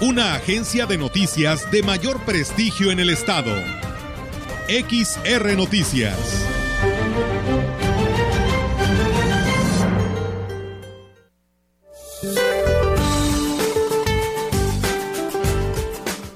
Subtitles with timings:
[0.00, 3.54] una agencia de noticias de mayor prestigio en el estado.
[4.68, 6.16] XR Noticias.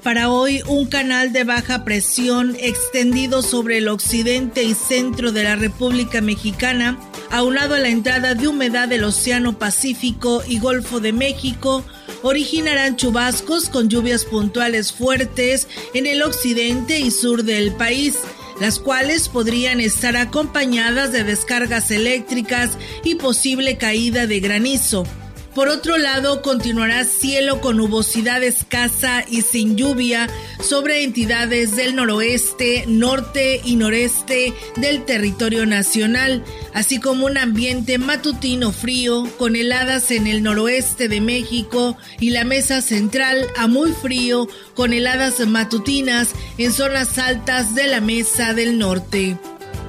[0.01, 5.55] Para hoy, un canal de baja presión extendido sobre el occidente y centro de la
[5.55, 6.97] República Mexicana,
[7.29, 11.85] aunado a la entrada de humedad del Océano Pacífico y Golfo de México,
[12.23, 18.17] originarán chubascos con lluvias puntuales fuertes en el occidente y sur del país
[18.61, 25.03] las cuales podrían estar acompañadas de descargas eléctricas y posible caída de granizo.
[25.53, 30.29] Por otro lado, continuará cielo con nubosidad escasa y sin lluvia
[30.61, 38.71] sobre entidades del noroeste, norte y noreste del territorio nacional, así como un ambiente matutino
[38.71, 44.47] frío con heladas en el noroeste de México y la mesa central a muy frío
[44.73, 49.37] con heladas matutinas en zonas altas de la mesa del norte.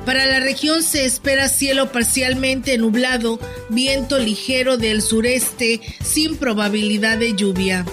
[0.05, 7.35] Para la región se espera cielo parcialmente nublado, viento ligero del sureste sin probabilidad de
[7.35, 7.87] lluvia.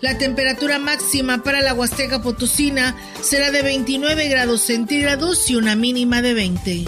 [0.00, 6.22] La temperatura máxima para la Huasteca Potosina será de 29 grados centígrados y una mínima
[6.22, 6.84] de 20.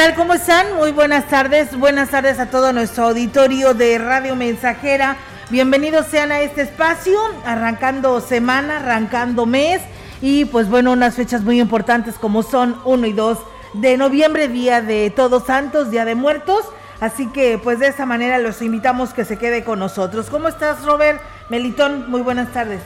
[0.00, 0.14] Tal?
[0.14, 0.76] ¿Cómo están?
[0.76, 1.76] Muy buenas tardes.
[1.78, 5.18] Buenas tardes a todo nuestro auditorio de Radio Mensajera.
[5.50, 9.82] Bienvenidos sean a este espacio, arrancando semana, arrancando mes
[10.22, 13.38] y pues bueno, unas fechas muy importantes como son 1 y 2
[13.74, 16.64] de noviembre, Día de Todos Santos, Día de Muertos.
[17.00, 20.28] Así que pues de esta manera los invitamos que se quede con nosotros.
[20.30, 21.20] ¿Cómo estás Robert?
[21.50, 22.80] Melitón, muy buenas tardes.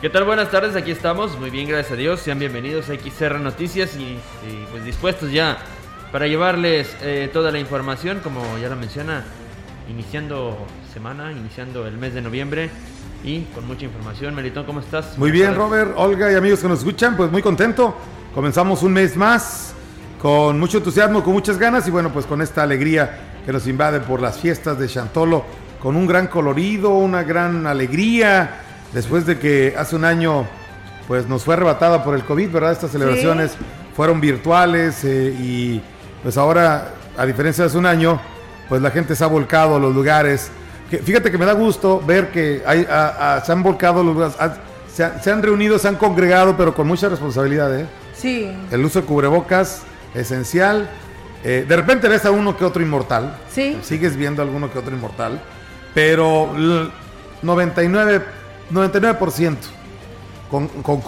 [0.00, 0.22] ¿Qué tal?
[0.22, 2.20] Buenas tardes, aquí estamos, muy bien, gracias a Dios.
[2.20, 5.58] Sean bienvenidos a XR Noticias y, y pues dispuestos ya
[6.12, 9.24] para llevarles eh, toda la información, como ya lo menciona,
[9.88, 10.56] iniciando
[10.92, 12.70] semana, iniciando el mes de noviembre
[13.22, 14.34] y con mucha información.
[14.34, 15.16] Melitón, ¿cómo estás?
[15.18, 17.94] Muy bien, Robert, Olga y amigos que nos escuchan, pues muy contento.
[18.34, 19.74] Comenzamos un mes más
[20.20, 24.00] con mucho entusiasmo, con muchas ganas y bueno, pues con esta alegría que nos invade
[24.00, 25.44] por las fiestas de Chantolo,
[25.80, 28.60] con un gran colorido, una gran alegría,
[28.92, 30.46] después de que hace un año
[31.08, 32.72] pues nos fue arrebatada por el COVID, ¿verdad?
[32.72, 33.56] Estas celebraciones
[33.96, 35.82] fueron virtuales eh, y
[36.22, 38.20] pues ahora, a diferencia de hace un año,
[38.68, 40.50] pues la gente se ha volcado a los lugares.
[40.88, 42.86] fíjate que me da gusto ver que hay,
[43.44, 44.36] se han volcado los lugares,
[44.92, 47.78] se, han reunido, se han congregado, pero con mucha responsabilidad.
[47.78, 47.86] ¿eh?
[48.14, 48.50] Sí.
[48.70, 49.82] El uso de cubrebocas,
[50.14, 50.90] esencial.
[51.42, 53.38] Eh, de repente ves a uno que otro inmortal.
[53.50, 53.78] Sí.
[53.82, 55.40] Sigues viendo a alguno que otro inmortal.
[55.94, 56.50] Pero
[57.42, 58.22] 99,
[58.70, 59.56] 99%
[60.50, 61.02] con, con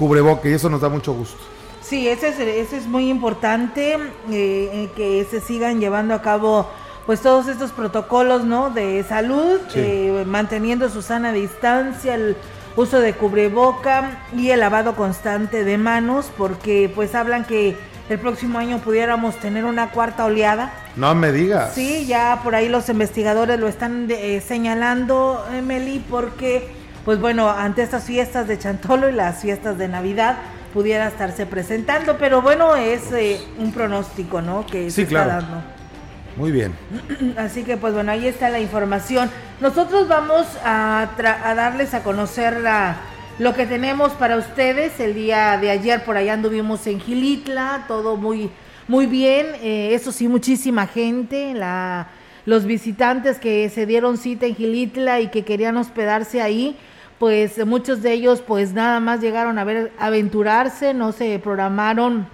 [0.44, 1.51] y eso nos da mucho gusto.
[1.92, 3.98] Sí, ese es, es muy importante,
[4.30, 6.66] eh, que se sigan llevando a cabo
[7.04, 8.70] pues todos estos protocolos ¿no?
[8.70, 12.34] de salud, eh, manteniendo su sana distancia, el
[12.76, 17.76] uso de cubreboca y el lavado constante de manos, porque pues hablan que
[18.08, 20.72] el próximo año pudiéramos tener una cuarta oleada.
[20.96, 21.74] No me digas.
[21.74, 26.70] Sí, ya por ahí los investigadores lo están eh, señalando, Emily, porque
[27.04, 30.38] pues bueno, ante estas fiestas de Chantolo y las fiestas de Navidad,
[30.72, 34.66] pudiera estarse presentando, pero bueno, es eh, un pronóstico, ¿no?
[34.66, 35.62] Que se está dando.
[36.36, 36.72] Muy bien.
[37.36, 39.30] Así que pues bueno, ahí está la información.
[39.60, 41.08] Nosotros vamos a,
[41.44, 42.96] a darles a conocer la,
[43.38, 44.98] lo que tenemos para ustedes.
[45.00, 48.50] El día de ayer por allá anduvimos en Gilitla, todo muy,
[48.88, 49.46] muy bien.
[49.62, 51.54] Eh, eso sí, muchísima gente.
[51.54, 52.08] La,
[52.46, 56.76] los visitantes que se dieron cita en Gilitla y que querían hospedarse ahí
[57.22, 62.26] pues muchos de ellos pues nada más llegaron a ver aventurarse, no se programaron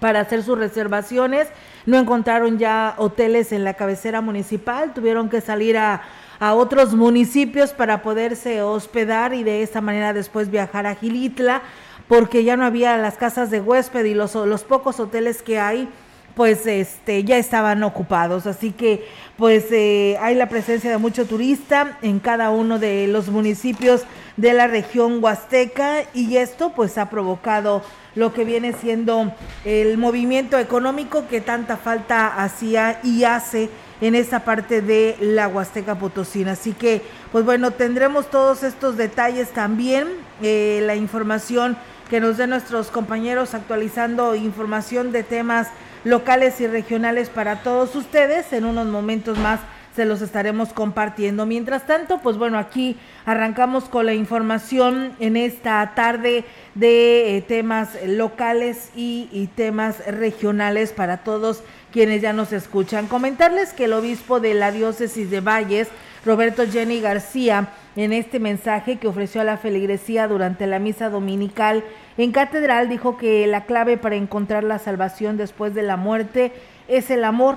[0.00, 1.48] para hacer sus reservaciones,
[1.86, 6.02] no encontraron ya hoteles en la cabecera municipal, tuvieron que salir a,
[6.40, 11.62] a otros municipios para poderse hospedar y de esta manera después viajar a Gilitla
[12.06, 15.88] porque ya no había las casas de huésped y los, los pocos hoteles que hay
[16.34, 19.06] pues este ya estaban ocupados así que
[19.36, 24.04] pues eh, hay la presencia de mucho turista en cada uno de los municipios
[24.36, 27.82] de la región huasteca y esto pues ha provocado
[28.14, 29.32] lo que viene siendo
[29.64, 33.70] el movimiento económico que tanta falta hacía y hace
[34.00, 36.52] en esa parte de la Huasteca Potosina.
[36.52, 40.08] Así que, pues bueno, tendremos todos estos detalles también,
[40.42, 41.76] eh, la información
[42.10, 45.68] que nos den nuestros compañeros actualizando información de temas
[46.04, 49.60] locales y regionales para todos ustedes en unos momentos más
[49.94, 51.44] se los estaremos compartiendo.
[51.46, 52.96] Mientras tanto, pues bueno, aquí
[53.26, 56.44] arrancamos con la información en esta tarde
[56.74, 61.62] de eh, temas locales y, y temas regionales para todos
[61.92, 63.06] quienes ya nos escuchan.
[63.06, 65.88] Comentarles que el obispo de la diócesis de Valles,
[66.24, 71.84] Roberto Jenny García, en este mensaje que ofreció a la feligresía durante la misa dominical
[72.18, 76.52] en catedral, dijo que la clave para encontrar la salvación después de la muerte
[76.88, 77.56] es el amor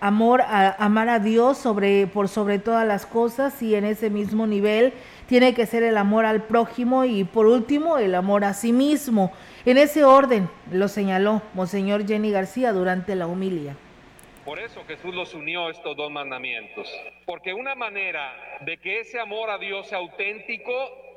[0.00, 4.46] amor a amar a Dios sobre por sobre todas las cosas y en ese mismo
[4.46, 4.92] nivel
[5.28, 9.32] tiene que ser el amor al prójimo y por último el amor a sí mismo.
[9.64, 13.76] En ese orden lo señaló Monseñor Jenny García durante la humilia.
[14.44, 16.86] Por eso Jesús los unió estos dos mandamientos,
[17.24, 18.30] porque una manera
[18.60, 20.70] de que ese amor a Dios sea auténtico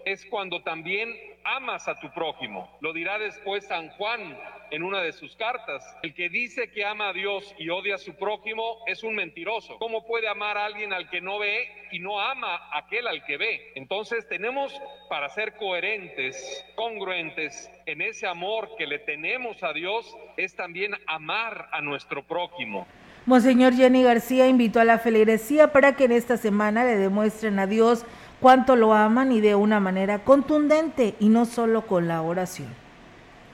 [0.06, 1.14] es cuando también
[1.44, 2.70] amas a tu prójimo.
[2.82, 4.38] Lo dirá después San Juan
[4.72, 5.84] en una de sus cartas.
[6.04, 9.78] El que dice que ama a Dios y odia a su prójimo es un mentiroso.
[9.78, 13.24] ¿Cómo puede amar a alguien al que no ve y no ama a aquel al
[13.26, 13.72] que ve?
[13.76, 14.74] Entonces tenemos
[15.10, 21.70] para ser coherentes, congruentes en ese amor que le tenemos a Dios, es también amar
[21.72, 22.88] a nuestro prójimo.
[23.26, 27.68] Monseñor Jenny García invitó a la feligresía para que en esta semana le demuestren a
[27.68, 28.06] Dios
[28.40, 32.74] cuánto lo aman y de una manera contundente y no solo con la oración.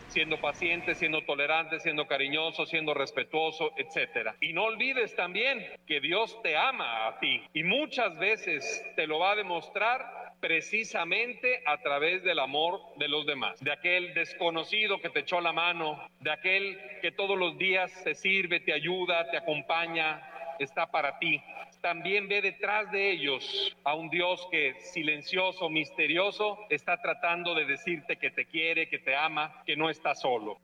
[0.10, 4.36] Siendo paciente, siendo tolerante, siendo cariñoso, siendo respetuoso, etcétera.
[4.42, 9.18] Y no olvides también que Dios te ama a ti y muchas veces te lo
[9.18, 15.10] va a demostrar precisamente a través del amor de los demás, de aquel desconocido que
[15.10, 19.38] te echó la mano, de aquel que todos los días te sirve, te ayuda, te
[19.38, 20.22] acompaña,
[20.60, 21.42] está para ti
[21.84, 28.16] también ve detrás de ellos a un Dios que silencioso, misterioso, está tratando de decirte
[28.16, 30.58] que te quiere, que te ama, que no está solo.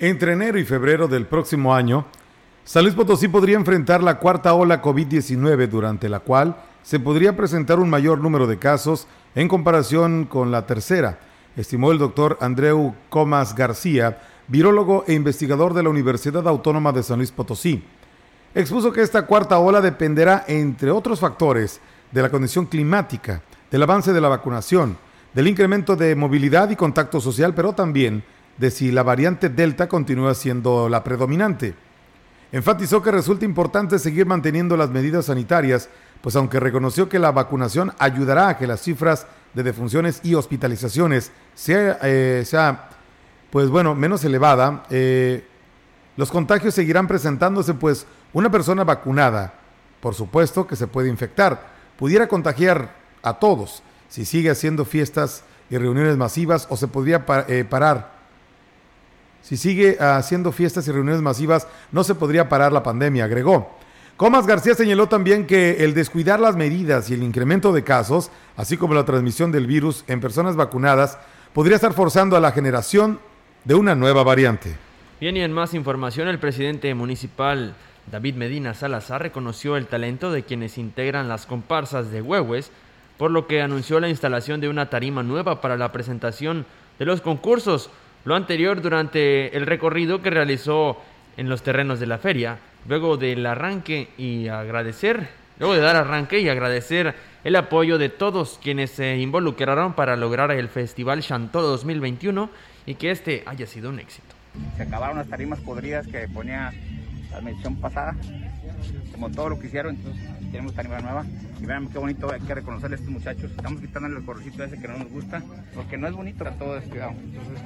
[0.00, 2.06] Entre enero y febrero del próximo año,
[2.64, 7.78] San Luis Potosí podría enfrentar la cuarta ola COVID-19 durante la cual se podría presentar
[7.78, 9.06] un mayor número de casos
[9.36, 11.20] en comparación con la tercera,
[11.56, 14.18] estimó el doctor Andreu Comas García,
[14.48, 17.84] virólogo e investigador de la Universidad Autónoma de San Luis Potosí
[18.54, 21.80] expuso que esta cuarta ola dependerá, entre otros factores,
[22.12, 24.96] de la condición climática, del avance de la vacunación,
[25.34, 28.22] del incremento de movilidad y contacto social, pero también
[28.56, 31.74] de si la variante Delta continúa siendo la predominante.
[32.52, 35.88] Enfatizó que resulta importante seguir manteniendo las medidas sanitarias,
[36.20, 41.32] pues aunque reconoció que la vacunación ayudará a que las cifras de defunciones y hospitalizaciones
[41.54, 42.44] sea, eh,
[43.50, 45.44] pues bueno, menos elevada, eh,
[46.16, 49.54] los contagios seguirán presentándose, pues una persona vacunada,
[50.00, 55.78] por supuesto que se puede infectar, pudiera contagiar a todos si sigue haciendo fiestas y
[55.78, 58.12] reuniones masivas o se podría eh, parar.
[59.40, 63.76] Si sigue haciendo fiestas y reuniones masivas, no se podría parar la pandemia, agregó.
[64.16, 68.76] Comas García señaló también que el descuidar las medidas y el incremento de casos, así
[68.76, 71.18] como la transmisión del virus en personas vacunadas,
[71.52, 73.18] podría estar forzando a la generación
[73.64, 74.76] de una nueva variante.
[75.20, 77.74] Bien, y en más información, el presidente municipal
[78.10, 82.70] David Medina Salazar reconoció el talento de quienes integran las comparsas de Huehues,
[83.16, 86.66] por lo que anunció la instalación de una tarima nueva para la presentación
[86.98, 87.90] de los concursos,
[88.24, 91.00] lo anterior durante el recorrido que realizó
[91.36, 92.58] en los terrenos de la feria,
[92.88, 98.58] luego del arranque y agradecer, luego de dar arranque y agradecer el apoyo de todos
[98.62, 102.50] quienes se involucraron para lograr el Festival Chantolo 2021
[102.86, 104.34] y que este haya sido un éxito.
[104.76, 106.72] Se acabaron las tarimas podridas que ponía
[107.34, 108.16] la medición pasada,
[109.12, 111.24] como todo lo que hicieron, entonces tenemos tarima nueva.
[111.60, 113.50] Y vean qué bonito, hay que reconocerle a estos muchachos.
[113.50, 115.42] Estamos quitándole el correcito ese que no nos gusta,
[115.74, 117.12] porque no es bonito, está todo descuidado.
[117.12, 117.58] Entonces,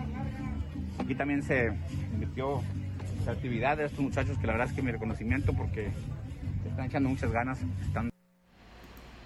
[0.98, 1.72] aquí también se
[2.12, 2.62] invirtió
[3.26, 5.90] la actividad de estos muchachos, que la verdad es que mi reconocimiento, porque
[6.66, 7.58] están echando muchas ganas.
[7.82, 8.10] Están...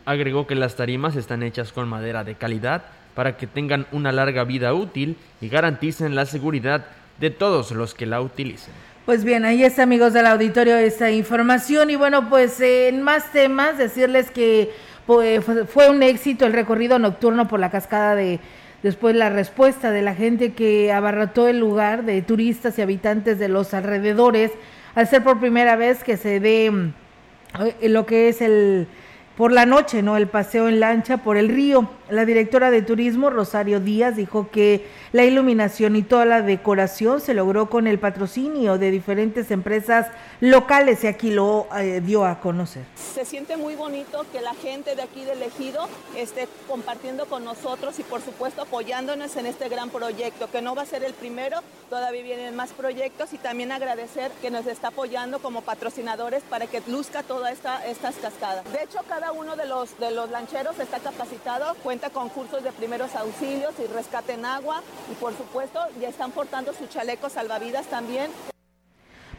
[0.05, 2.83] Agregó que las tarimas están hechas con madera de calidad
[3.15, 6.87] para que tengan una larga vida útil y garanticen la seguridad
[7.21, 8.75] de todos los que la utilicen.
[9.05, 13.77] Pues bien, ahí está amigos del auditorio esta información y bueno, pues en más temas
[13.77, 14.71] decirles que
[15.07, 18.39] pues, fue un éxito el recorrido nocturno por la cascada de,
[18.83, 23.49] Después la respuesta de la gente que abarrotó el lugar, de turistas y habitantes de
[23.49, 24.51] los alrededores,
[24.97, 28.89] al ser por primera vez que se dé eh, lo que es el
[29.37, 30.17] por la noche, ¿no?
[30.17, 31.89] El paseo en lancha por el río.
[32.13, 37.33] La directora de turismo, Rosario Díaz, dijo que la iluminación y toda la decoración se
[37.33, 42.85] logró con el patrocinio de diferentes empresas locales y aquí lo eh, dio a conocer.
[43.15, 47.99] Se siente muy bonito que la gente de aquí del ejido esté compartiendo con nosotros
[47.99, 51.61] y por supuesto apoyándonos en este gran proyecto, que no va a ser el primero,
[51.89, 56.83] todavía vienen más proyectos y también agradecer que nos está apoyando como patrocinadores para que
[56.89, 58.71] luzca todas esta, estas cascadas.
[58.71, 62.73] De hecho, cada uno de los, de los lancheros está capacitado, cuenta con cursos de
[62.73, 67.87] primeros auxilios y rescate en agua y por supuesto ya están portando sus chalecos salvavidas
[67.87, 68.31] también.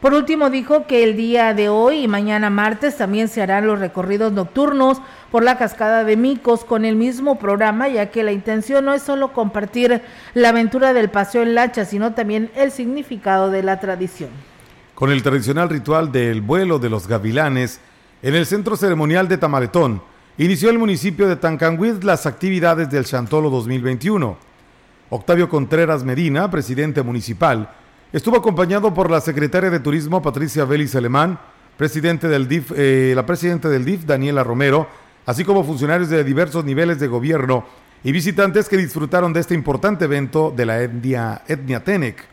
[0.00, 3.78] Por último, dijo que el día de hoy y mañana martes también se harán los
[3.78, 8.84] recorridos nocturnos por la cascada de Micos con el mismo programa, ya que la intención
[8.84, 10.02] no es solo compartir
[10.34, 14.28] la aventura del paseo en lancha, sino también el significado de la tradición.
[14.94, 17.80] Con el tradicional ritual del vuelo de los gavilanes,
[18.20, 20.02] en el centro ceremonial de Tamaletón,
[20.38, 24.36] inició el municipio de Tancanguid las actividades del Chantolo 2021.
[25.10, 27.70] Octavio Contreras Medina, presidente municipal,
[28.12, 31.38] estuvo acompañado por la secretaria de Turismo Patricia Vélez Alemán,
[31.76, 34.88] presidente del DIF, eh, la presidenta del DIF Daniela Romero,
[35.26, 37.64] así como funcionarios de diversos niveles de gobierno
[38.02, 42.24] y visitantes que disfrutaron de este importante evento de la etnia, etnia Tenec.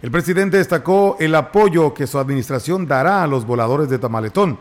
[0.00, 4.58] El presidente destacó el apoyo que su administración dará a los voladores de Tamaletón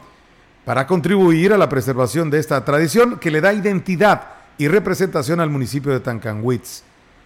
[0.66, 4.28] para contribuir a la preservación de esta tradición que le da identidad
[4.58, 6.84] y representación al municipio de Tancanwitz.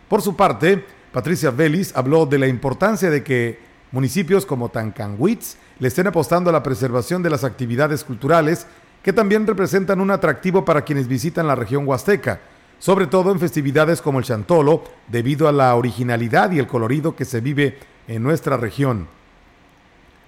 [0.08, 3.60] Por su parte, Patricia Vélez habló de la importancia de que
[3.91, 8.65] municipios como Tancanwitz le estén apostando a la preservación de las actividades culturales
[9.03, 12.41] que también representan un atractivo para quienes visitan la región huasteca,
[12.79, 17.25] sobre todo en festividades como el Chantolo, debido a la originalidad y el colorido que
[17.25, 19.08] se vive en nuestra región.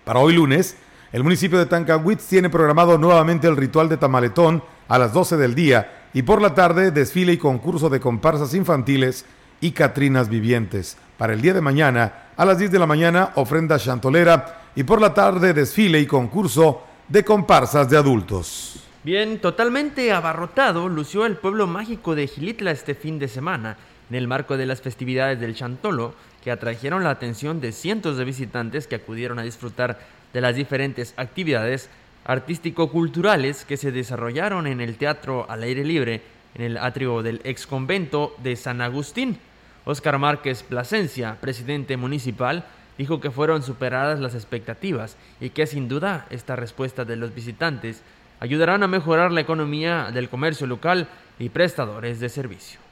[0.05, 0.75] Para hoy lunes,
[1.11, 5.55] el municipio de Tancawitz tiene programado nuevamente el ritual de Tamaletón a las 12 del
[5.55, 9.25] día y por la tarde desfile y concurso de comparsas infantiles
[9.59, 10.97] y catrinas vivientes.
[11.17, 15.01] Para el día de mañana, a las 10 de la mañana, ofrenda chantolera y por
[15.01, 18.83] la tarde desfile y concurso de comparsas de adultos.
[19.03, 23.77] Bien, totalmente abarrotado lució el pueblo mágico de Gilitla este fin de semana
[24.09, 26.13] en el marco de las festividades del Chantolo
[26.43, 29.99] que atrajeron la atención de cientos de visitantes que acudieron a disfrutar
[30.33, 31.89] de las diferentes actividades
[32.25, 36.21] artístico-culturales que se desarrollaron en el teatro al aire libre
[36.55, 39.37] en el atrio del ex convento de San Agustín.
[39.85, 42.65] Óscar Márquez Plasencia, presidente municipal,
[42.97, 48.03] dijo que fueron superadas las expectativas y que sin duda esta respuesta de los visitantes
[48.39, 51.07] ayudarán a mejorar la economía del comercio local
[51.39, 52.88] y prestadores de servicio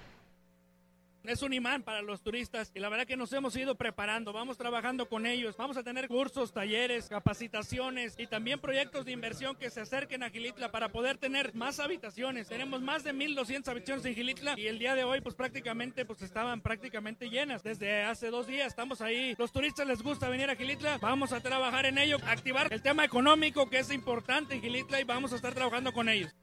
[1.27, 4.57] es un imán para los turistas y la verdad que nos hemos ido preparando, vamos
[4.57, 9.69] trabajando con ellos, vamos a tener cursos, talleres, capacitaciones y también proyectos de inversión que
[9.69, 12.47] se acerquen a Gilitla para poder tener más habitaciones.
[12.47, 16.21] Tenemos más de 1200 habitaciones en Gilitla y el día de hoy pues prácticamente pues
[16.21, 17.63] estaban prácticamente llenas.
[17.63, 19.35] Desde hace dos días estamos ahí.
[19.37, 23.03] Los turistas les gusta venir a Gilitla, vamos a trabajar en ello, activar el tema
[23.03, 26.33] económico que es importante en Gilitla y vamos a estar trabajando con ellos.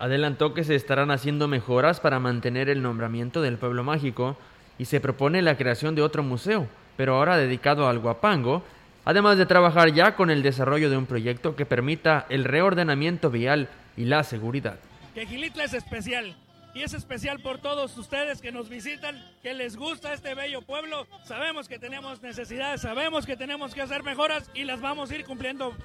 [0.00, 4.34] Adelantó que se estarán haciendo mejoras para mantener el nombramiento del pueblo mágico
[4.78, 6.66] y se propone la creación de otro museo,
[6.96, 8.62] pero ahora dedicado al guapango,
[9.04, 13.68] además de trabajar ya con el desarrollo de un proyecto que permita el reordenamiento vial
[13.94, 14.78] y la seguridad.
[15.14, 16.34] Que Gilitla es especial
[16.72, 21.06] y es especial por todos ustedes que nos visitan, que les gusta este bello pueblo.
[21.24, 25.26] Sabemos que tenemos necesidades, sabemos que tenemos que hacer mejoras y las vamos a ir
[25.26, 25.76] cumpliendo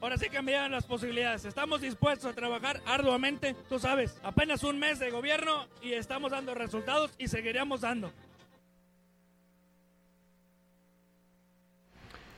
[0.00, 1.44] Ahora sí cambiaron las posibilidades.
[1.44, 3.54] Estamos dispuestos a trabajar arduamente.
[3.68, 8.12] Tú sabes, apenas un mes de gobierno y estamos dando resultados y seguiremos dando.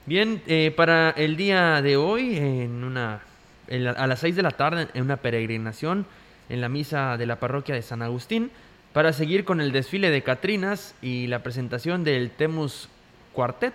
[0.07, 3.23] Bien, eh, para el día de hoy, en una,
[3.69, 6.07] a las 6 de la tarde, en una peregrinación
[6.49, 8.53] en la misa de la parroquia de San Agustín,
[8.93, 12.89] para seguir con el desfile de Catrinas y la presentación del Temus
[13.33, 13.75] Cuartet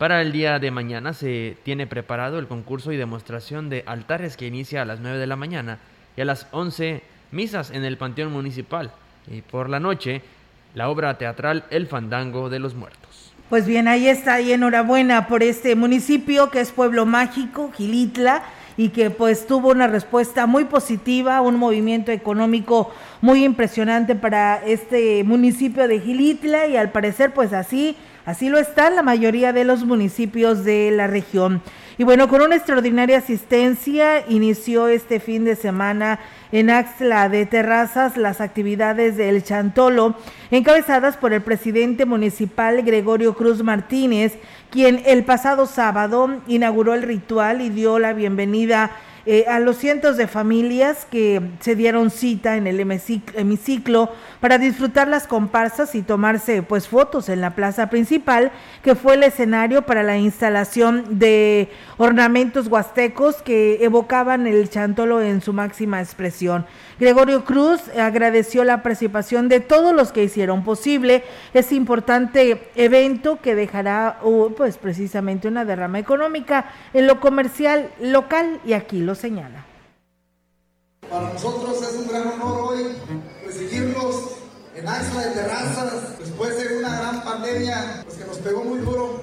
[0.00, 4.46] para el día de mañana se tiene preparado el concurso y demostración de altares que
[4.46, 5.78] inicia a las 9 de la mañana
[6.16, 7.02] y a las 11
[7.32, 8.92] misas en el Panteón Municipal.
[9.30, 10.22] Y por la noche,
[10.74, 13.34] la obra teatral El Fandango de los Muertos.
[13.50, 18.42] Pues bien, ahí está, y enhorabuena por este municipio que es Pueblo Mágico, Gilitla,
[18.78, 22.90] y que pues tuvo una respuesta muy positiva, un movimiento económico
[23.20, 27.98] muy impresionante para este municipio de Gilitla, y al parecer pues así
[28.30, 31.60] Así lo está la mayoría de los municipios de la región.
[31.98, 36.20] Y bueno, con una extraordinaria asistencia inició este fin de semana
[36.52, 40.14] en Axla de Terrazas las actividades del Chantolo,
[40.52, 44.38] encabezadas por el presidente municipal Gregorio Cruz Martínez,
[44.70, 48.92] quien el pasado sábado inauguró el ritual y dio la bienvenida
[49.26, 54.10] eh, a los cientos de familias que se dieron cita en el hemiciclo
[54.40, 58.50] para disfrutar las comparsas y tomarse pues fotos en la plaza principal,
[58.82, 65.40] que fue el escenario para la instalación de ornamentos huastecos que evocaban el chantolo en
[65.42, 66.66] su máxima expresión.
[67.00, 73.54] Gregorio Cruz agradeció la participación de todos los que hicieron posible este importante evento que
[73.54, 79.64] dejará uh, pues precisamente una derrama económica en lo comercial local y aquí lo señala.
[81.08, 82.84] Para nosotros es un gran honor hoy
[83.46, 84.36] recibirlos
[84.74, 89.22] en Axla de Terrazas después de una gran pandemia pues, que nos pegó muy duro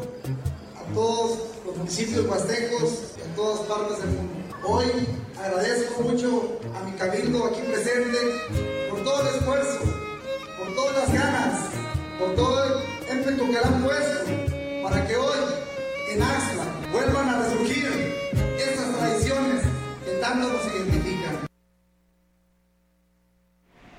[0.76, 4.47] a todos los municipios huastecos y en todas partes del mundo.
[4.70, 5.08] Hoy
[5.42, 8.18] agradezco mucho a mi cabildo aquí presente
[8.90, 9.80] por todo el esfuerzo,
[10.58, 11.60] por todas las ganas,
[12.20, 14.26] por todo el émpetu que le han puesto
[14.84, 15.38] para que hoy
[16.12, 18.14] en Axla vuelvan a resurgir
[18.58, 19.64] esas tradiciones
[20.04, 20.97] que tanto nos identifican.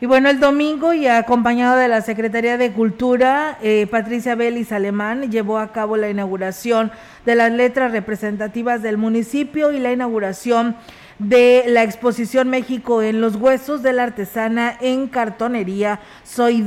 [0.01, 5.29] Y bueno, el domingo y acompañado de la Secretaría de Cultura, eh, Patricia Belis Alemán
[5.29, 6.93] llevó a cabo la inauguración
[7.27, 10.77] de las letras representativas del municipio y la inauguración
[11.19, 16.65] de la exposición México en los huesos de la artesana en cartonería Soy.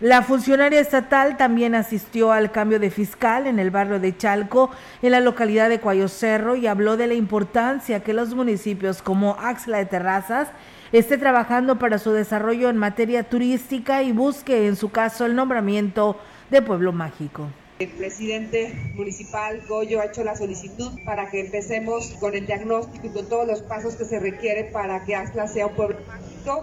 [0.00, 5.12] La funcionaria estatal también asistió al cambio de fiscal en el barrio de Chalco, en
[5.12, 9.78] la localidad de Cuayo Cerro, y habló de la importancia que los municipios como Axla
[9.78, 10.48] de Terrazas
[10.92, 16.18] esté trabajando para su desarrollo en materia turística y busque, en su caso, el nombramiento
[16.50, 17.48] de pueblo mágico.
[17.78, 23.10] El presidente municipal Goyo ha hecho la solicitud para que empecemos con el diagnóstico y
[23.10, 25.96] con todos los pasos que se requiere para que Axla sea un pueblo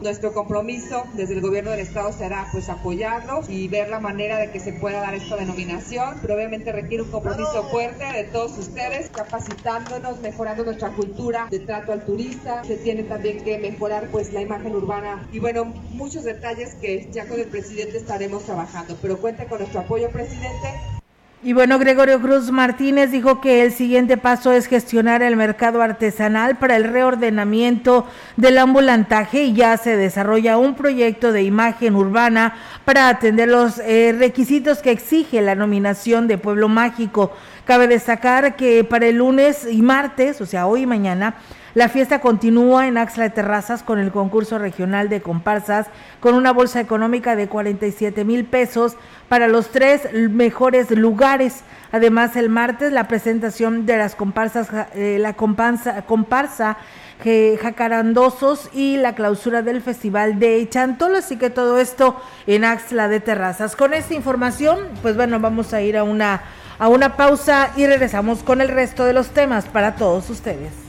[0.02, 4.52] nuestro compromiso desde el gobierno del estado será pues apoyarlos y ver la manera de
[4.52, 9.10] que se pueda dar esta denominación, pero obviamente requiere un compromiso fuerte de todos ustedes,
[9.10, 14.42] capacitándonos, mejorando nuestra cultura de trato al turista, se tiene también que mejorar pues la
[14.42, 15.28] imagen urbana.
[15.32, 19.82] Y bueno, muchos detalles que ya con el presidente estaremos trabajando, pero cuente con nuestro
[19.82, 20.99] apoyo presidente
[21.42, 26.58] y bueno, Gregorio Cruz Martínez dijo que el siguiente paso es gestionar el mercado artesanal
[26.58, 33.08] para el reordenamiento del ambulantaje y ya se desarrolla un proyecto de imagen urbana para
[33.08, 37.32] atender los eh, requisitos que exige la nominación de Pueblo Mágico.
[37.64, 41.36] Cabe destacar que para el lunes y martes, o sea, hoy y mañana,
[41.76, 45.88] la fiesta continúa en Axla de Terrazas con el concurso regional de comparsas
[46.20, 48.96] con una bolsa económica de 47 mil pesos
[49.28, 51.64] para los tres mejores lugares.
[51.92, 56.78] Además, el martes la presentación de las comparsas, eh, la comparsa, comparsa
[57.22, 61.18] Jacarandosos y la clausura del Festival de Chantolo.
[61.18, 63.76] Así que todo esto en Axla de Terrazas.
[63.76, 66.42] Con esta información, pues bueno, vamos a ir a una,
[66.80, 70.89] a una pausa y regresamos con el resto de los temas para todos ustedes.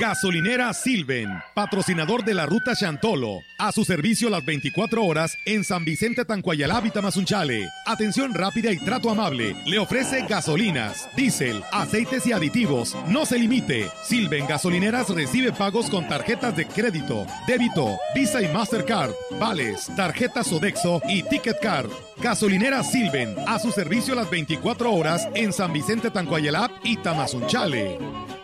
[0.00, 3.42] Gasolinera Silven, patrocinador de la ruta Chantolo.
[3.58, 7.68] A su servicio las 24 horas en San Vicente Tancuayalá, Mazunchale.
[7.84, 9.54] Atención rápida y trato amable.
[9.66, 12.96] Le ofrece gasolinas, diésel, aceites y aditivos.
[13.08, 13.90] No se limite.
[14.02, 21.02] Silven Gasolineras recibe pagos con tarjetas de crédito, débito, Visa y Mastercard, vales, tarjetas Sodexo
[21.10, 21.90] y Ticket Card.
[22.22, 28.39] Gasolinera Silven, a su servicio las 24 horas en San Vicente Tancuayalá y Tamazunchale.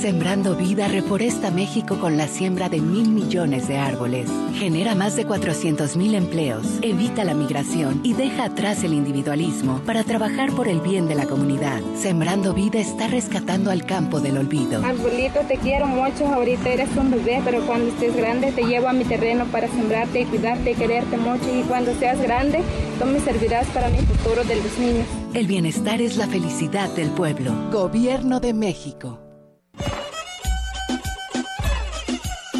[0.00, 4.30] Sembrando Vida reforesta México con la siembra de mil millones de árboles.
[4.54, 10.04] Genera más de 400 mil empleos, evita la migración y deja atrás el individualismo para
[10.04, 11.80] trabajar por el bien de la comunidad.
[11.96, 14.84] Sembrando Vida está rescatando al campo del olvido.
[14.84, 16.26] Arbolito, te quiero mucho.
[16.26, 20.20] Ahorita eres un bebé, pero cuando estés grande te llevo a mi terreno para sembrarte
[20.20, 21.44] y cuidarte y quererte mucho.
[21.54, 22.62] Y cuando seas grande,
[22.98, 25.06] tú me servirás para mi futuro de los niños.
[25.34, 27.52] El bienestar es la felicidad del pueblo.
[27.70, 29.25] Gobierno de México.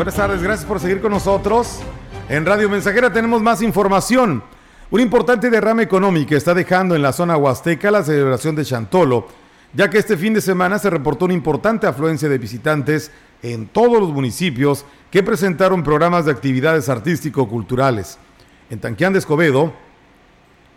[0.00, 1.80] Buenas tardes, gracias por seguir con nosotros.
[2.30, 4.42] En Radio Mensajera tenemos más información.
[4.90, 9.28] Un importante derrame económico está dejando en la zona huasteca la celebración de Chantolo,
[9.74, 13.10] ya que este fin de semana se reportó una importante afluencia de visitantes
[13.42, 18.16] en todos los municipios que presentaron programas de actividades artístico-culturales.
[18.70, 19.74] En Tanquián de Escobedo,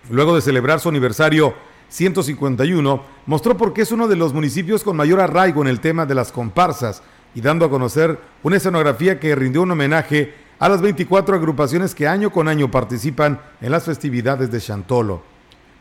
[0.09, 1.53] luego de celebrar su aniversario
[1.87, 6.05] 151, mostró por qué es uno de los municipios con mayor arraigo en el tema
[6.05, 7.01] de las comparsas,
[7.35, 12.07] y dando a conocer una escenografía que rindió un homenaje a las 24 agrupaciones que
[12.07, 15.23] año con año participan en las festividades de Chantolo.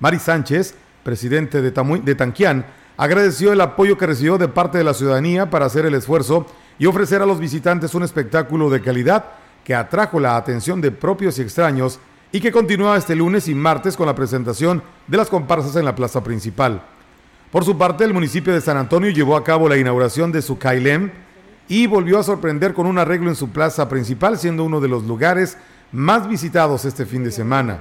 [0.00, 4.94] Mari Sánchez, presidente de, de Tanquián, agradeció el apoyo que recibió de parte de la
[4.94, 6.46] ciudadanía para hacer el esfuerzo
[6.78, 9.24] y ofrecer a los visitantes un espectáculo de calidad
[9.64, 12.00] que atrajo la atención de propios y extraños
[12.32, 15.94] y que continúa este lunes y martes con la presentación de las comparsas en la
[15.94, 16.82] plaza principal.
[17.50, 20.56] Por su parte, el municipio de San Antonio llevó a cabo la inauguración de su
[20.58, 21.10] Cailem,
[21.68, 25.04] y volvió a sorprender con un arreglo en su plaza principal, siendo uno de los
[25.04, 25.56] lugares
[25.92, 27.78] más visitados este fin de semana.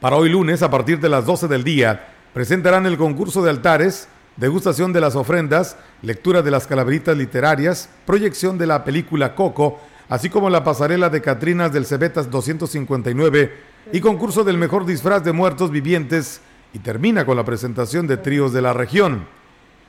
[0.00, 4.08] Para hoy lunes, a partir de las 12 del día, presentarán el concurso de altares,
[4.36, 10.28] degustación de las ofrendas, lectura de las calaveritas literarias, proyección de la película Coco, así
[10.28, 13.52] como la pasarela de Catrinas del Cebetas 259
[13.92, 16.40] y concurso del mejor disfraz de muertos vivientes
[16.72, 19.26] y termina con la presentación de tríos de la región.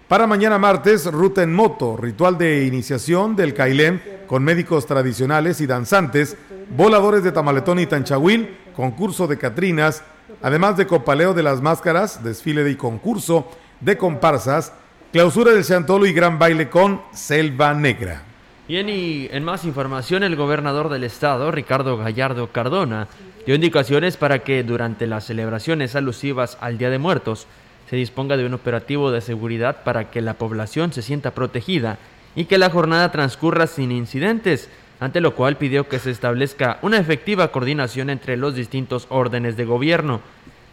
[0.07, 5.65] Para mañana martes, ruta en moto, ritual de iniciación del Cailem con médicos tradicionales y
[5.65, 6.35] danzantes,
[6.75, 10.03] voladores de Tamaletón y Tanchahuil, concurso de Catrinas,
[10.41, 13.47] además de copaleo de las máscaras, desfile y concurso
[13.79, 14.73] de comparsas,
[15.13, 18.23] clausura del Chantolo y gran baile con Selva Negra.
[18.67, 23.07] Bien, y en más información, el gobernador del estado, Ricardo Gallardo Cardona,
[23.45, 27.47] dio indicaciones para que durante las celebraciones alusivas al Día de Muertos,
[27.89, 31.98] se disponga de un operativo de seguridad para que la población se sienta protegida
[32.36, 34.69] y que la jornada transcurra sin incidentes,
[35.00, 39.65] ante lo cual pidió que se establezca una efectiva coordinación entre los distintos órdenes de
[39.65, 40.22] gobierno.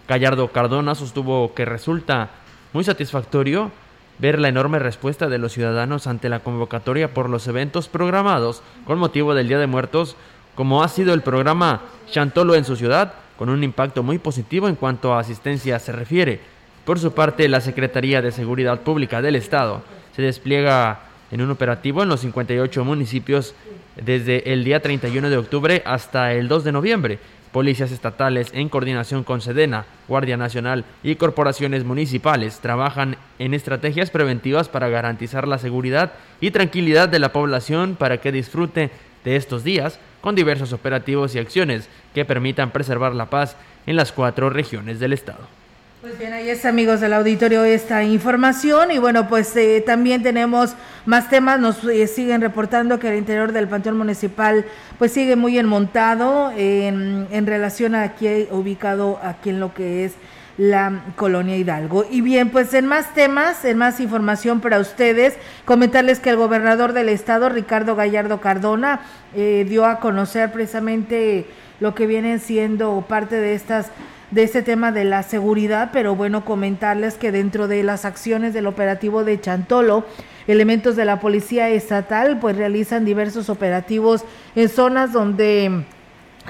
[0.09, 2.31] Gallardo Cardona sostuvo que resulta
[2.73, 3.71] muy satisfactorio
[4.19, 8.99] ver la enorme respuesta de los ciudadanos ante la convocatoria por los eventos programados con
[8.99, 10.17] motivo del Día de Muertos,
[10.55, 14.75] como ha sido el programa Chantolo en su ciudad, con un impacto muy positivo en
[14.75, 16.41] cuanto a asistencia se refiere.
[16.85, 19.83] Por su parte, la Secretaría de Seguridad Pública del Estado
[20.17, 23.55] se despliega en un operativo en los 58 municipios
[23.97, 27.19] desde el día 31 de octubre hasta el 2 de noviembre.
[27.53, 34.69] Policías estatales, en coordinación con Sedena, Guardia Nacional y corporaciones municipales, trabajan en estrategias preventivas
[34.69, 38.91] para garantizar la seguridad y tranquilidad de la población para que disfrute
[39.25, 44.13] de estos días con diversos operativos y acciones que permitan preservar la paz en las
[44.13, 45.60] cuatro regiones del Estado.
[46.01, 48.91] Pues bien, ahí está, amigos del auditorio, esta información.
[48.91, 51.61] Y bueno, pues eh, también tenemos más temas.
[51.61, 54.65] Nos eh, siguen reportando que el interior del Panteón Municipal
[54.99, 60.15] pues sigue muy enmontado en, en relación a aquí ubicado aquí en lo que es
[60.57, 62.07] la colonia Hidalgo.
[62.11, 65.35] Y bien, pues en más temas, en más información para ustedes,
[65.67, 69.01] comentarles que el gobernador del estado, Ricardo Gallardo Cardona,
[69.35, 71.45] eh, dio a conocer precisamente
[71.79, 73.91] lo que vienen siendo parte de estas
[74.31, 78.67] de este tema de la seguridad, pero bueno, comentarles que dentro de las acciones del
[78.67, 80.05] operativo de Chantolo,
[80.47, 85.85] elementos de la policía estatal pues realizan diversos operativos en zonas donde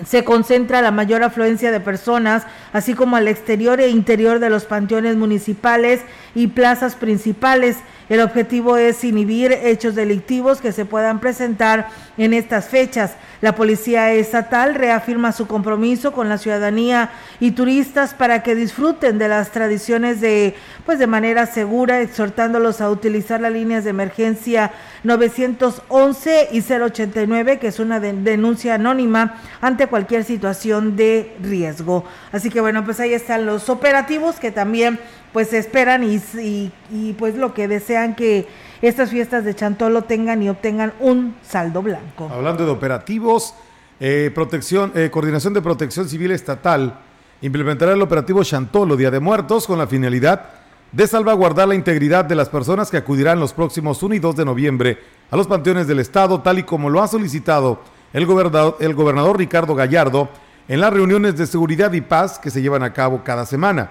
[0.07, 4.65] se concentra la mayor afluencia de personas, así como al exterior e interior de los
[4.65, 6.01] panteones municipales
[6.35, 7.79] y plazas principales.
[8.11, 13.13] El objetivo es inhibir hechos delictivos que se puedan presentar en estas fechas.
[13.41, 19.29] La Policía Estatal reafirma su compromiso con la ciudadanía y turistas para que disfruten de
[19.29, 24.73] las tradiciones de pues de manera segura, exhortándolos a utilizar las líneas de emergencia
[25.05, 32.05] 911 y 089, que es una denuncia anónima ante cualquier situación de riesgo.
[32.33, 34.99] Así que bueno, pues ahí están los operativos que también
[35.33, 38.49] pues esperan y, pues lo que desean que
[38.83, 42.29] estas fiestas de Chantolo tengan y obtengan un saldo blanco.
[42.33, 43.55] Hablando de operativos,
[44.01, 46.99] eh, protección, eh, coordinación de protección civil estatal
[47.43, 50.51] implementará el operativo Chantolo Día de Muertos con la finalidad
[50.93, 54.45] de salvaguardar la integridad de las personas que acudirán los próximos 1 y 2 de
[54.45, 54.99] noviembre
[55.31, 57.81] a los panteones del Estado, tal y como lo ha solicitado
[58.13, 60.29] el gobernador, el gobernador Ricardo Gallardo
[60.67, 63.91] en las reuniones de seguridad y paz que se llevan a cabo cada semana.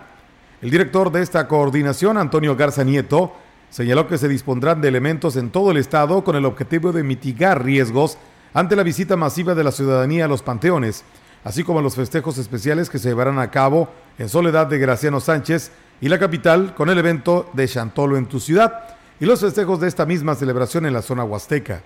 [0.62, 3.32] El director de esta coordinación, Antonio Garza Nieto,
[3.70, 7.64] señaló que se dispondrán de elementos en todo el Estado con el objetivo de mitigar
[7.64, 8.18] riesgos
[8.54, 11.06] ante la visita masiva de la ciudadanía a los panteones,
[11.46, 15.72] así como los festejos especiales que se llevarán a cabo en Soledad de Graciano Sánchez
[16.02, 19.88] y la capital con el evento de Chantolo en tu ciudad y los festejos de
[19.88, 21.84] esta misma celebración en la zona huasteca.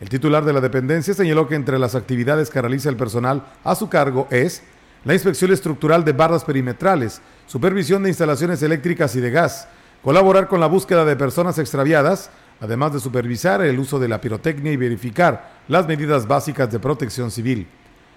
[0.00, 3.74] El titular de la dependencia señaló que entre las actividades que realiza el personal a
[3.74, 4.62] su cargo es
[5.04, 9.68] la inspección estructural de barras perimetrales, supervisión de instalaciones eléctricas y de gas,
[10.02, 14.72] colaborar con la búsqueda de personas extraviadas, además de supervisar el uso de la pirotecnia
[14.72, 17.66] y verificar las medidas básicas de protección civil.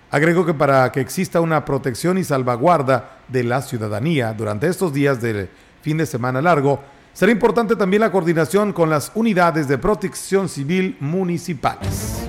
[0.10, 5.22] Agregó que para que exista una protección y salvaguarda de la ciudadanía durante estos días
[5.22, 5.50] del
[5.82, 10.96] fin de semana largo, será importante también la coordinación con las unidades de protección civil
[11.02, 12.28] municipales.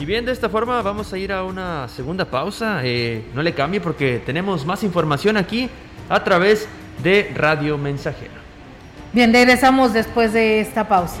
[0.00, 2.80] Y bien, de esta forma vamos a ir a una segunda pausa.
[2.82, 5.68] Eh, no le cambie porque tenemos más información aquí
[6.08, 6.66] a través
[7.02, 8.32] de Radio Mensajera.
[9.12, 11.20] Bien, regresamos después de esta pausa.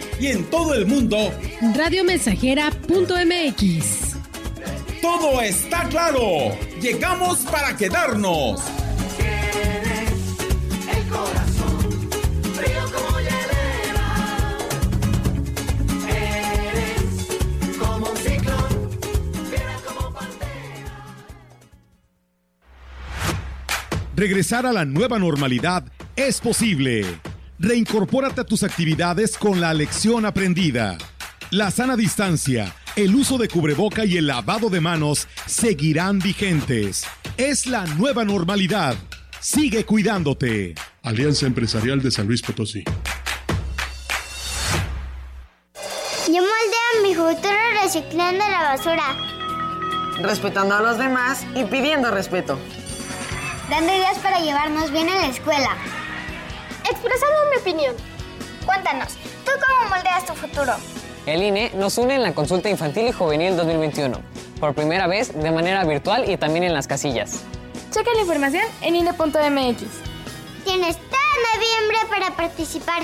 [0.21, 1.17] Y en todo el mundo
[1.75, 4.15] radiomensajera.mx.
[5.01, 6.55] Todo está claro.
[6.79, 8.61] Llegamos para quedarnos.
[10.95, 11.79] El corazón
[12.53, 14.37] frío como hielera.
[16.07, 17.27] Eres
[17.79, 18.91] como un ciclón,
[19.49, 21.15] fiera como pantera.
[24.15, 25.83] Regresar a la nueva normalidad
[26.15, 27.07] es posible.
[27.63, 30.97] Reincorpórate a tus actividades con la lección aprendida.
[31.51, 37.05] La sana distancia, el uso de cubreboca y el lavado de manos seguirán vigentes.
[37.37, 38.95] Es la nueva normalidad.
[39.39, 40.73] Sigue cuidándote.
[41.03, 42.83] Alianza Empresarial de San Luis Potosí.
[46.25, 49.15] Yo moldeo mi futuro reciclando la basura.
[50.19, 52.57] Respetando a los demás y pidiendo respeto.
[53.69, 55.77] Dando ideas para llevarnos bien en la escuela.
[56.89, 57.95] Expresando mi opinión.
[58.65, 59.13] Cuéntanos,
[59.45, 60.73] ¿tú cómo moldeas tu futuro?
[61.25, 64.19] El INE nos une en la consulta infantil y juvenil 2021,
[64.59, 67.43] por primera vez de manera virtual y también en las casillas.
[67.91, 69.83] Checa la información en INE.mx.
[70.63, 73.03] Tienes todo noviembre para participar.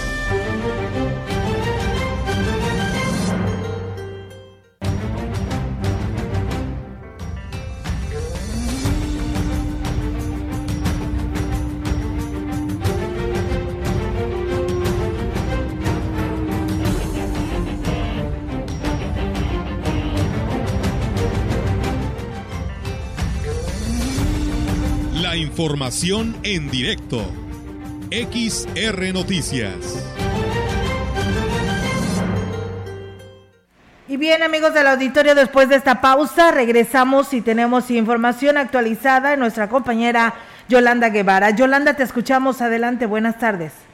[25.61, 27.19] Información en directo.
[28.09, 29.77] XR Noticias.
[34.07, 39.39] Y bien amigos del auditorio, después de esta pausa regresamos y tenemos información actualizada en
[39.39, 40.33] nuestra compañera
[40.67, 41.51] Yolanda Guevara.
[41.51, 42.63] Yolanda, te escuchamos.
[42.63, 43.87] Adelante, buenas tardes.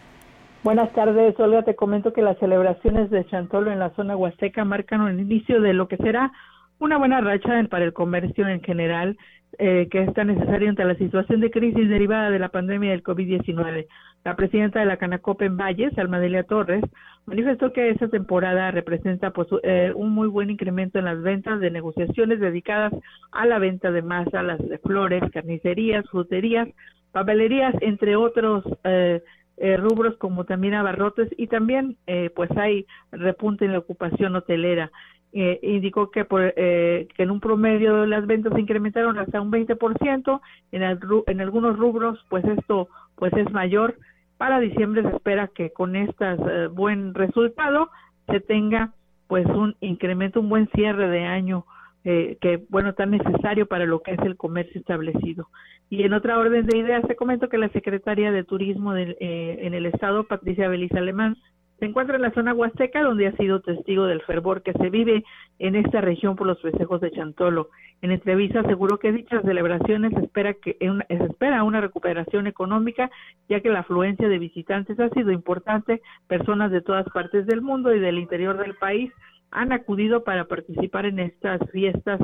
[0.63, 1.63] Buenas tardes, Olga.
[1.63, 5.73] Te comento que las celebraciones de Chantolo en la zona huasteca marcan el inicio de
[5.73, 6.31] lo que será
[6.79, 9.17] una buena racha para el comercio en general,
[9.59, 13.03] eh, que es tan necesario ante la situación de crisis derivada de la pandemia del
[13.03, 13.87] COVID-19.
[14.23, 16.83] La presidenta de la Canacope en Valles, Almadelia Torres,
[17.25, 21.71] manifestó que esta temporada representa pues, eh, un muy buen incremento en las ventas de
[21.71, 22.93] negociaciones dedicadas
[23.31, 26.67] a la venta de masa, las flores, carnicerías, fruterías,
[27.11, 29.21] papelerías, entre otros eh,
[29.57, 31.97] eh, rubros como también abarrotes y también
[32.35, 34.91] pues hay repunte en la ocupación hotelera
[35.33, 39.51] eh, indicó que, por, eh, que en un promedio las ventas se incrementaron hasta un
[39.51, 40.83] 20%, en,
[41.27, 43.97] en algunos rubros pues esto pues es mayor.
[44.37, 46.25] Para diciembre se espera que con este
[46.71, 47.89] buen resultado
[48.27, 48.93] se tenga
[49.27, 51.65] pues un incremento, un buen cierre de año
[52.03, 55.49] eh, que bueno tan necesario para lo que es el comercio establecido.
[55.89, 59.73] Y en otra orden de ideas te comento que la secretaria de Turismo del, en
[59.73, 61.37] el estado, Patricia Beliz Alemán,
[61.79, 65.23] se encuentra en la zona huasteca, donde ha sido testigo del fervor que se vive
[65.59, 67.69] en esta región por los festejos de Chantolo.
[68.01, 73.11] En entrevista aseguró que dichas celebraciones espera que se espera una recuperación económica,
[73.47, 76.01] ya que la afluencia de visitantes ha sido importante.
[76.27, 79.11] Personas de todas partes del mundo y del interior del país
[79.51, 82.19] han acudido para participar en estas fiestas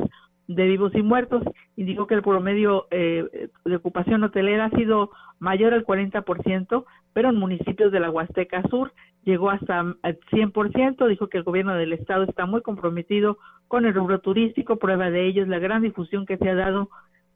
[0.56, 1.44] de vivos y muertos.
[1.76, 7.36] Indicó que el promedio eh, de ocupación hotelera ha sido mayor al 40%, pero en
[7.36, 11.08] municipios de la Huasteca Sur llegó hasta el 100%.
[11.08, 13.38] Dijo que el gobierno del estado está muy comprometido
[13.68, 14.78] con el rubro turístico.
[14.78, 16.90] Prueba de ello es la gran difusión que se ha dado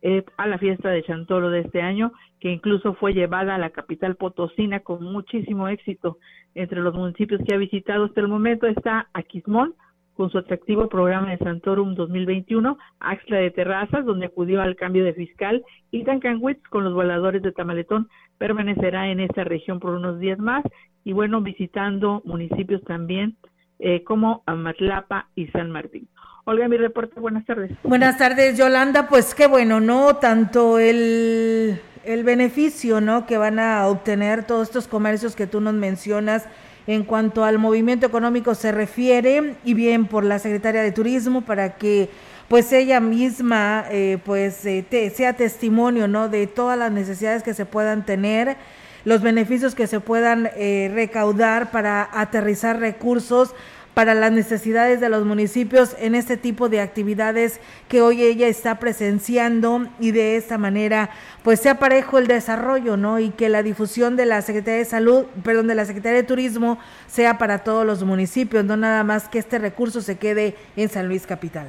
[0.04, 3.72] eh, a la fiesta de Chantolo de este año, que incluso fue llevada a la
[3.72, 6.18] capital potosina con muchísimo éxito.
[6.54, 9.74] Entre los municipios que ha visitado hasta el momento está Aquismón,
[10.18, 15.14] con su atractivo programa de Santorum 2021, Axla de Terrazas, donde acudió al cambio de
[15.14, 20.40] fiscal, y Tancanwitz con los voladores de Tamaletón permanecerá en esta región por unos días
[20.40, 20.64] más
[21.04, 23.38] y bueno, visitando municipios también
[23.80, 26.10] eh, como Amatlapa y San Martín.
[26.46, 27.72] Olga, mi reporte, buenas tardes.
[27.84, 30.16] Buenas tardes, Yolanda, pues qué bueno, ¿no?
[30.16, 33.28] Tanto el, el beneficio, ¿no?
[33.28, 36.48] Que van a obtener todos estos comercios que tú nos mencionas,
[36.88, 41.76] en cuanto al movimiento económico se refiere y bien por la secretaria de Turismo para
[41.76, 42.10] que
[42.48, 47.66] pues ella misma eh, pues eh, sea testimonio no de todas las necesidades que se
[47.66, 48.56] puedan tener
[49.04, 53.54] los beneficios que se puedan eh, recaudar para aterrizar recursos
[53.98, 58.78] para las necesidades de los municipios en este tipo de actividades que hoy ella está
[58.78, 61.10] presenciando y de esta manera
[61.44, 63.18] pues sea parejo el desarrollo, ¿no?
[63.18, 66.78] Y que la difusión de la Secretaría de Salud, perdón, de la Secretaría de Turismo
[67.08, 71.08] sea para todos los municipios, no nada más que este recurso se quede en San
[71.08, 71.66] Luis Capital.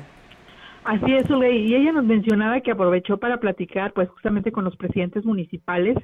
[0.84, 5.24] Así es, y ella nos mencionaba que aprovechó para platicar pues justamente con los presidentes
[5.24, 5.96] municipales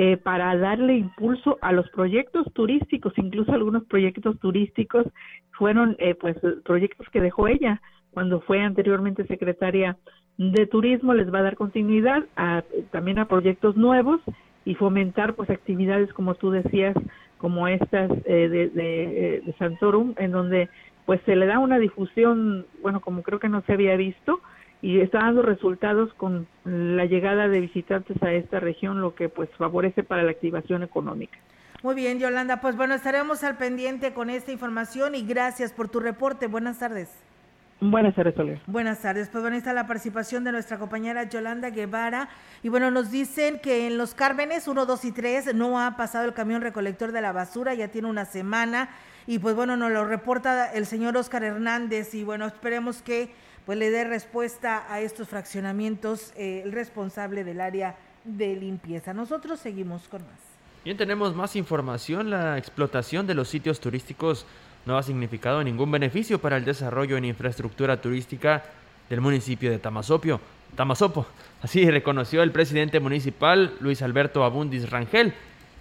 [0.00, 5.04] eh, para darle impulso a los proyectos turísticos, incluso algunos proyectos turísticos
[5.50, 7.82] fueron eh, pues proyectos que dejó ella.
[8.12, 9.96] Cuando fue anteriormente secretaria
[10.36, 14.20] de turismo, les va a dar continuidad a, también a proyectos nuevos
[14.64, 16.94] y fomentar pues actividades como tú decías,
[17.38, 20.68] como estas eh, de, de, de Santorum, en donde
[21.06, 24.42] pues se le da una difusión, bueno, como creo que no se había visto,
[24.80, 29.50] y está dando resultados con la llegada de visitantes a esta región, lo que pues
[29.58, 31.38] favorece para la activación económica.
[31.82, 36.00] Muy bien, Yolanda, pues bueno, estaremos al pendiente con esta información y gracias por tu
[36.00, 36.48] reporte.
[36.48, 37.08] Buenas tardes.
[37.80, 38.60] Buenas tardes, Olga.
[38.66, 39.28] Buenas tardes.
[39.28, 42.28] Pues bueno, está la participación de nuestra compañera Yolanda Guevara.
[42.64, 46.24] Y bueno, nos dicen que en los Cármenes 1, 2 y 3 no ha pasado
[46.24, 48.88] el camión recolector de la basura, ya tiene una semana.
[49.28, 52.14] Y pues bueno, nos lo reporta el señor Oscar Hernández.
[52.14, 53.32] Y bueno, esperemos que
[53.68, 59.12] pues le dé respuesta a estos fraccionamientos eh, el responsable del área de limpieza.
[59.12, 60.40] Nosotros seguimos con más.
[60.86, 62.30] Bien, tenemos más información.
[62.30, 64.46] La explotación de los sitios turísticos
[64.86, 68.64] no ha significado ningún beneficio para el desarrollo en infraestructura turística
[69.10, 70.40] del municipio de Tamasopio.
[70.74, 71.26] Tamasopo.
[71.60, 75.34] Así reconoció el presidente municipal Luis Alberto Abundis Rangel.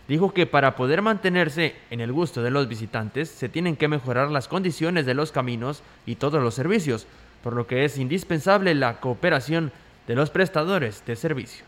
[0.09, 4.29] Dijo que para poder mantenerse en el gusto de los visitantes se tienen que mejorar
[4.29, 7.07] las condiciones de los caminos y todos los servicios
[7.47, 9.71] por lo que es indispensable la cooperación
[10.05, 11.63] de los prestadores de servicio.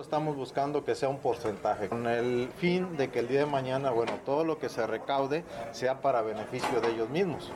[0.00, 3.90] Estamos buscando que sea un porcentaje, con el fin de que el día de mañana,
[3.90, 7.52] bueno, todo lo que se recaude sea para beneficio de ellos mismos.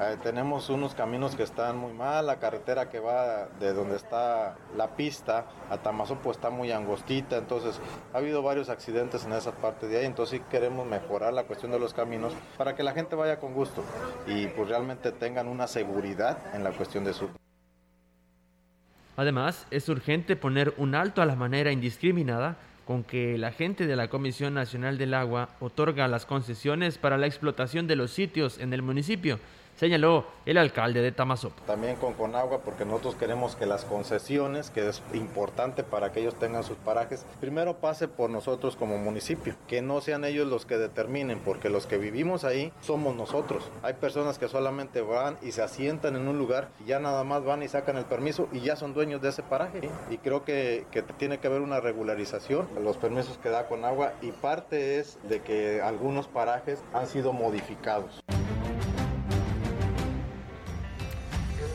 [0.00, 4.56] Eh, tenemos unos caminos que están muy mal, la carretera que va de donde está
[4.76, 7.80] la pista a Tamazopo está muy angostita, entonces
[8.12, 11.72] ha habido varios accidentes en esa parte de ahí, entonces sí queremos mejorar la cuestión
[11.72, 13.82] de los caminos para que la gente vaya con gusto
[14.26, 17.28] y pues realmente tengan una seguridad en la cuestión de su
[19.18, 22.56] Además, es urgente poner un alto a la manera indiscriminada
[22.86, 27.26] con que la gente de la Comisión Nacional del Agua otorga las concesiones para la
[27.26, 29.40] explotación de los sitios en el municipio
[29.78, 31.62] señaló el alcalde de Tamazopo.
[31.66, 36.34] También con Conagua, porque nosotros queremos que las concesiones, que es importante para que ellos
[36.34, 40.78] tengan sus parajes, primero pase por nosotros como municipio, que no sean ellos los que
[40.78, 43.70] determinen, porque los que vivimos ahí somos nosotros.
[43.82, 47.44] Hay personas que solamente van y se asientan en un lugar y ya nada más
[47.44, 49.88] van y sacan el permiso y ya son dueños de ese paraje.
[50.10, 54.12] Y creo que, que tiene que haber una regularización de los permisos que da Conagua
[54.22, 58.22] y parte es de que algunos parajes han sido modificados.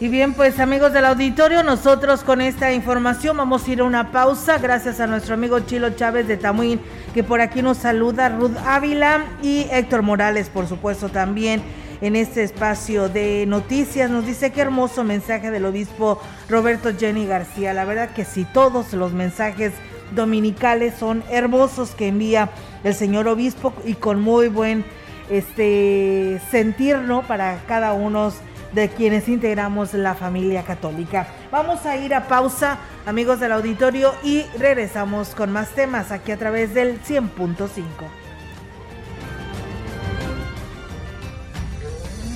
[0.04, 4.12] Y bien, pues amigos del auditorio, nosotros con esta información vamos a ir a una
[4.12, 4.58] pausa.
[4.58, 6.82] Gracias a nuestro amigo Chilo Chávez de Tamuín,
[7.14, 11.64] que por aquí nos saluda, Ruth Ávila y Héctor Morales, por supuesto, también
[12.02, 14.12] en este espacio de noticias.
[14.12, 17.74] Nos dice qué hermoso mensaje del obispo Roberto Jenny García.
[17.74, 19.72] La verdad que sí, todos los mensajes
[20.14, 22.50] dominicales son hermosos que envía
[22.84, 24.84] el señor obispo y con muy buen
[25.30, 27.22] este sentir, ¿no?
[27.22, 28.34] Para cada uno
[28.74, 31.28] de quienes integramos la familia católica.
[31.52, 36.38] Vamos a ir a pausa, amigos del auditorio, y regresamos con más temas aquí a
[36.38, 38.24] través del 100.5.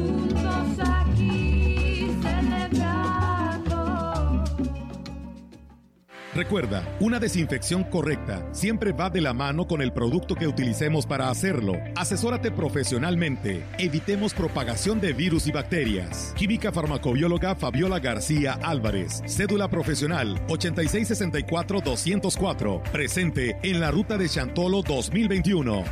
[6.33, 11.29] Recuerda, una desinfección correcta siempre va de la mano con el producto que utilicemos para
[11.29, 11.73] hacerlo.
[11.93, 13.65] Asesórate profesionalmente.
[13.77, 16.33] Evitemos propagación de virus y bacterias.
[16.37, 19.21] Química farmacobióloga Fabiola García Álvarez.
[19.25, 22.81] Cédula profesional 8664-204.
[22.91, 25.83] Presente en la ruta de Chantolo 2021.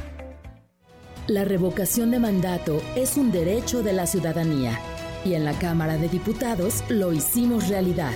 [1.28, 4.80] La revocación de mandato es un derecho de la ciudadanía.
[5.26, 8.14] Y en la Cámara de Diputados lo hicimos realidad.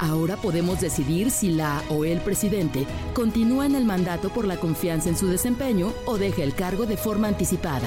[0.00, 5.10] Ahora podemos decidir si la o el presidente continúa en el mandato por la confianza
[5.10, 7.86] en su desempeño o deja el cargo de forma anticipada.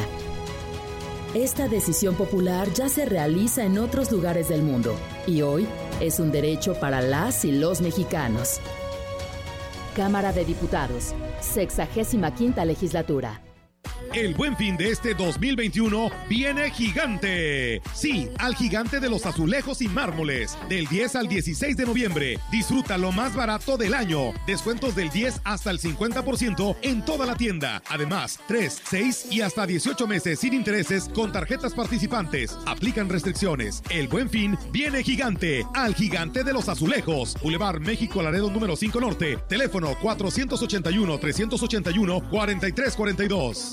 [1.34, 4.96] Esta decisión popular ya se realiza en otros lugares del mundo
[5.26, 5.68] y hoy
[6.00, 8.60] es un derecho para las y los mexicanos.
[9.96, 13.43] Cámara de Diputados, 65 legislatura.
[14.14, 17.82] El buen fin de este 2021 viene gigante.
[17.96, 20.56] Sí, al gigante de los azulejos y mármoles.
[20.70, 22.40] Del 10 al 16 de noviembre.
[22.52, 24.32] Disfruta lo más barato del año.
[24.46, 27.82] Descuentos del 10 hasta el 50% en toda la tienda.
[27.90, 32.56] Además, 3, 6 y hasta 18 meses sin intereses con tarjetas participantes.
[32.68, 33.82] Aplican restricciones.
[33.90, 35.66] El buen fin viene gigante.
[35.74, 37.36] Al gigante de los azulejos.
[37.42, 39.40] Boulevard México Laredo número 5 Norte.
[39.50, 43.73] Teléfono 481 381 4342.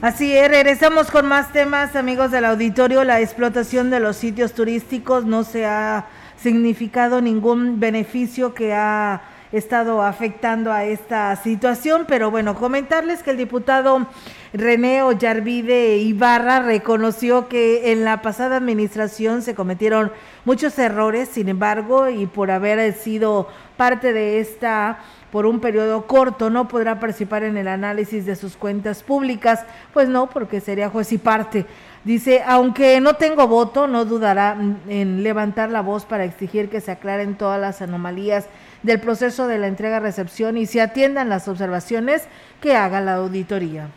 [0.00, 3.02] Así es, regresamos con más temas, amigos del auditorio.
[3.02, 6.06] La explotación de los sitios turísticos no se ha
[6.40, 9.22] significado ningún beneficio que ha
[9.52, 14.06] estado afectando a esta situación, pero bueno, comentarles que el diputado
[14.52, 20.12] René Ollarvide Ibarra reconoció que en la pasada administración se cometieron
[20.44, 24.98] muchos errores, sin embargo, y por haber sido parte de esta
[25.30, 30.08] por un periodo corto no podrá participar en el análisis de sus cuentas públicas, pues
[30.08, 31.66] no, porque sería juez y parte.
[32.04, 34.56] Dice, aunque no tengo voto, no dudará
[34.88, 38.46] en levantar la voz para exigir que se aclaren todas las anomalías
[38.82, 42.24] del proceso de la entrega-recepción y se atiendan las observaciones
[42.60, 43.88] que haga la auditoría.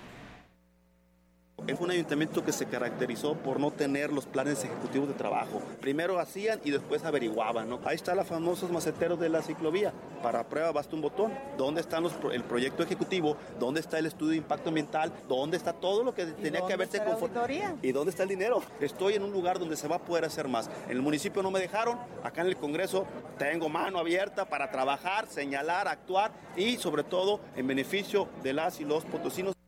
[1.68, 5.62] Es un ayuntamiento que se caracterizó por no tener los planes ejecutivos de trabajo.
[5.80, 7.70] Primero hacían y después averiguaban.
[7.70, 7.80] ¿no?
[7.86, 9.94] Ahí está los famosos maceteros de la ciclovía.
[10.24, 11.32] Para prueba basta un botón.
[11.58, 12.00] ¿Dónde está
[12.32, 13.38] el proyecto ejecutivo?
[13.60, 15.12] ¿Dónde está el estudio de impacto ambiental?
[15.28, 17.48] ¿Dónde está todo lo que tenía que haberse conformado?
[17.82, 18.64] ¿Y dónde está el dinero?
[18.80, 20.70] Estoy en un lugar donde se va a poder hacer más.
[20.86, 21.98] En el municipio no me dejaron.
[22.24, 23.06] Acá en el Congreso
[23.38, 28.86] tengo mano abierta para trabajar, señalar, actuar y sobre todo en beneficio de las y
[28.86, 29.61] los potosinos.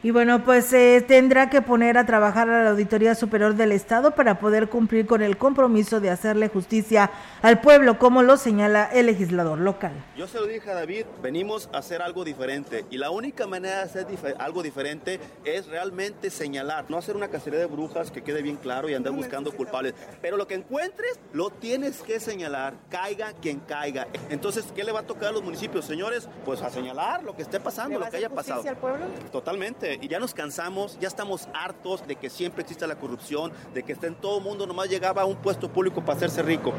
[0.00, 4.12] Y bueno, pues eh, tendrá que poner a trabajar a la Auditoría Superior del Estado
[4.12, 7.10] para poder cumplir con el compromiso de hacerle justicia
[7.42, 9.90] al pueblo, como lo señala el legislador local.
[10.16, 13.78] Yo se lo dije a David, venimos a hacer algo diferente y la única manera
[13.78, 14.06] de hacer
[14.38, 18.88] algo diferente es realmente señalar, no hacer una cacería de brujas que quede bien claro
[18.88, 19.94] y andar buscando culpables.
[20.22, 24.06] Pero lo que encuentres lo tienes que señalar, caiga quien caiga.
[24.30, 26.28] Entonces, ¿qué le va a tocar a los municipios, señores?
[26.44, 28.62] Pues a señalar lo que esté pasando, lo que haya pasado.
[28.68, 29.04] al pueblo?
[29.32, 33.82] Totalmente y ya nos cansamos, ya estamos hartos de que siempre exista la corrupción, de
[33.82, 36.74] que esté en todo el mundo, nomás llegaba a un puesto público para hacerse rico.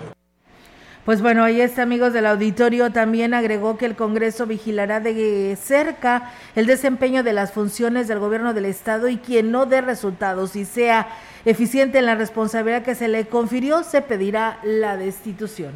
[1.06, 2.92] Pues bueno, ahí está, amigos del auditorio.
[2.92, 8.54] También agregó que el Congreso vigilará de cerca el desempeño de las funciones del gobierno
[8.54, 11.08] del Estado y quien no dé resultados y sea
[11.46, 15.72] eficiente en la responsabilidad que se le confirió, se pedirá la destitución.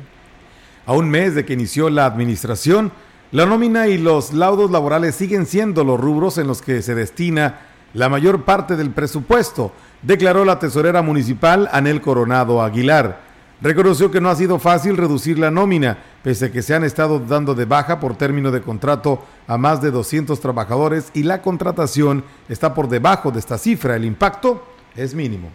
[0.85, 2.91] A un mes de que inició la administración,
[3.33, 7.61] la nómina y los laudos laborales siguen siendo los rubros en los que se destina
[7.95, 9.71] la mayor parte del presupuesto,
[10.03, 13.21] declaró la tesorera municipal Anel Coronado Aguilar.
[13.59, 17.17] Reconoció que no ha sido fácil reducir la nómina, pese a que se han estado
[17.17, 22.23] dando de baja por término de contrato a más de 200 trabajadores y la contratación
[22.49, 23.95] está por debajo de esta cifra.
[23.95, 24.63] El impacto
[24.95, 25.49] es mínimo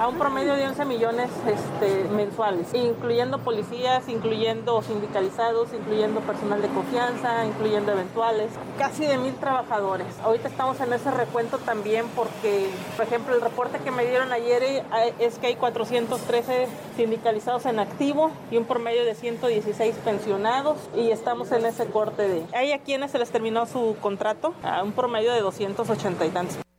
[0.00, 6.68] a un promedio de 11 millones este, mensuales, incluyendo policías, incluyendo sindicalizados, incluyendo personal de
[6.68, 10.06] confianza, incluyendo eventuales, casi de mil trabajadores.
[10.24, 14.62] Ahorita estamos en ese recuento también porque, por ejemplo, el reporte que me dieron ayer
[14.62, 14.82] eh,
[15.18, 16.66] es que hay 413
[16.96, 22.46] sindicalizados en activo y un promedio de 116 pensionados y estamos en ese corte de...
[22.54, 26.69] Hay a quienes se les terminó su contrato a un promedio de 280 y tantos.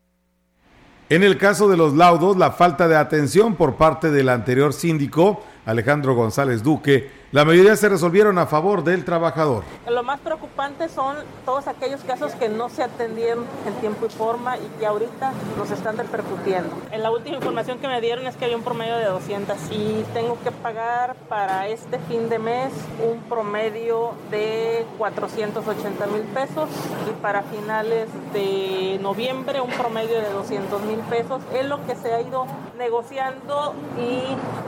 [1.12, 5.44] En el caso de los laudos, la falta de atención por parte del anterior síndico,
[5.66, 9.64] Alejandro González Duque, la mayoría se resolvieron a favor del trabajador.
[9.90, 11.16] Lo más preocupante son
[11.46, 15.72] todos aquellos casos que no se atendieron en tiempo y forma y que ahorita nos
[15.72, 16.70] están repercutiendo.
[16.92, 20.04] En la última información que me dieron es que había un promedio de 200 y
[20.14, 26.70] tengo que pagar para este fin de mes un promedio de 480 mil pesos
[27.10, 31.42] y para finales de noviembre un promedio de 200 mil pesos.
[31.54, 32.46] Es lo que se ha ido
[32.78, 34.22] negociando y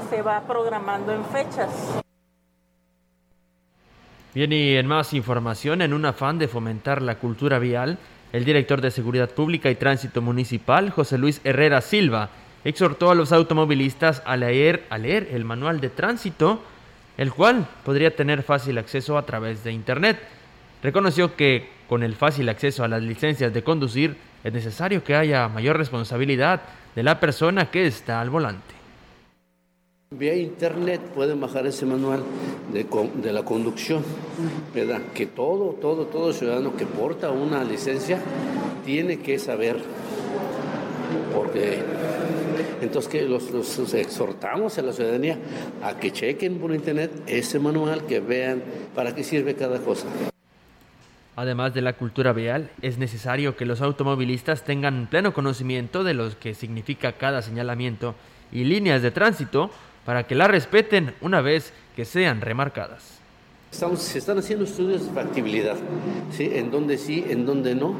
[0.09, 2.02] se va programando en fechas.
[4.33, 7.99] Bien, y en más información, en un afán de fomentar la cultura vial,
[8.31, 12.31] el director de Seguridad Pública y Tránsito Municipal, José Luis Herrera Silva,
[12.63, 16.63] exhortó a los automovilistas a leer, a leer el manual de tránsito,
[17.15, 20.19] el cual podría tener fácil acceso a través de Internet.
[20.81, 25.47] Reconoció que con el fácil acceso a las licencias de conducir es necesario que haya
[25.47, 26.63] mayor responsabilidad
[26.95, 28.72] de la persona que está al volante.
[30.17, 32.21] Vía internet pueden bajar ese manual
[32.71, 32.85] de,
[33.15, 34.03] de, la conducción,
[34.73, 35.01] ¿verdad?
[35.11, 38.19] Que todo, todo, todo ciudadano que porta una licencia
[38.85, 39.77] tiene que saber,
[41.33, 41.79] porque
[42.81, 45.39] entonces que los, los, exhortamos a la ciudadanía
[45.81, 48.61] a que chequen por internet ese manual, que vean
[48.93, 50.05] para qué sirve cada cosa.
[51.35, 56.29] Además de la cultura vial, es necesario que los automovilistas tengan pleno conocimiento de lo
[56.39, 58.13] que significa cada señalamiento
[58.51, 59.71] y líneas de tránsito
[60.05, 63.19] para que la respeten una vez que sean remarcadas.
[63.71, 65.75] Estamos, se están haciendo estudios de factibilidad,
[66.31, 66.51] ¿sí?
[66.53, 67.95] en donde sí, en donde no,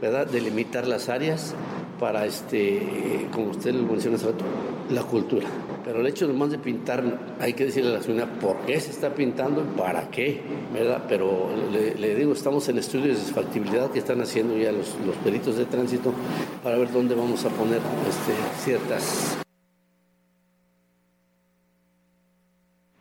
[0.00, 0.26] ¿verdad?
[0.26, 1.54] Delimitar las áreas
[2.00, 4.44] para, este, como usted lo menciona hace rato,
[4.88, 5.46] la cultura.
[5.84, 7.02] Pero el hecho nomás de pintar,
[7.40, 10.40] hay que decirle a la ciudad por qué se está pintando y para qué,
[10.72, 11.04] ¿verdad?
[11.08, 15.56] Pero le, digo, estamos en estudios de factibilidad que están haciendo ya los, los peritos
[15.56, 16.14] de tránsito
[16.62, 18.32] para ver dónde vamos a poner este,
[18.64, 19.38] ciertas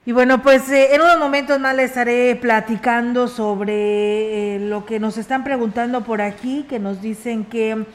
[0.08, 5.01] Y bueno, pues eh, en unos momentos más les estaré platicando sobre eh, lo que
[5.01, 7.86] nos están preguntando por aquí, que nos dicen que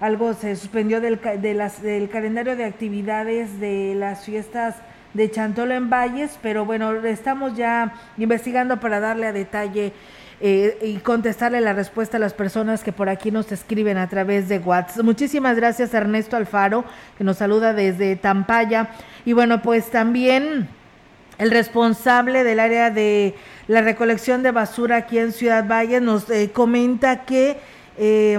[0.00, 4.76] algo se suspendió del, de las, del calendario de actividades de las fiestas
[5.12, 9.92] de Chantolo en Valles, pero bueno, estamos ya investigando para darle a detalle
[10.40, 14.48] eh, y contestarle la respuesta a las personas que por aquí nos escriben a través
[14.48, 15.04] de WhatsApp.
[15.04, 16.86] Muchísimas gracias Ernesto Alfaro,
[17.18, 18.88] que nos saluda desde Tampaya.
[19.26, 20.66] Y bueno, pues también
[21.42, 23.34] el responsable del área de
[23.66, 27.56] la recolección de basura aquí en Ciudad Valle nos eh, comenta que
[27.98, 28.38] eh,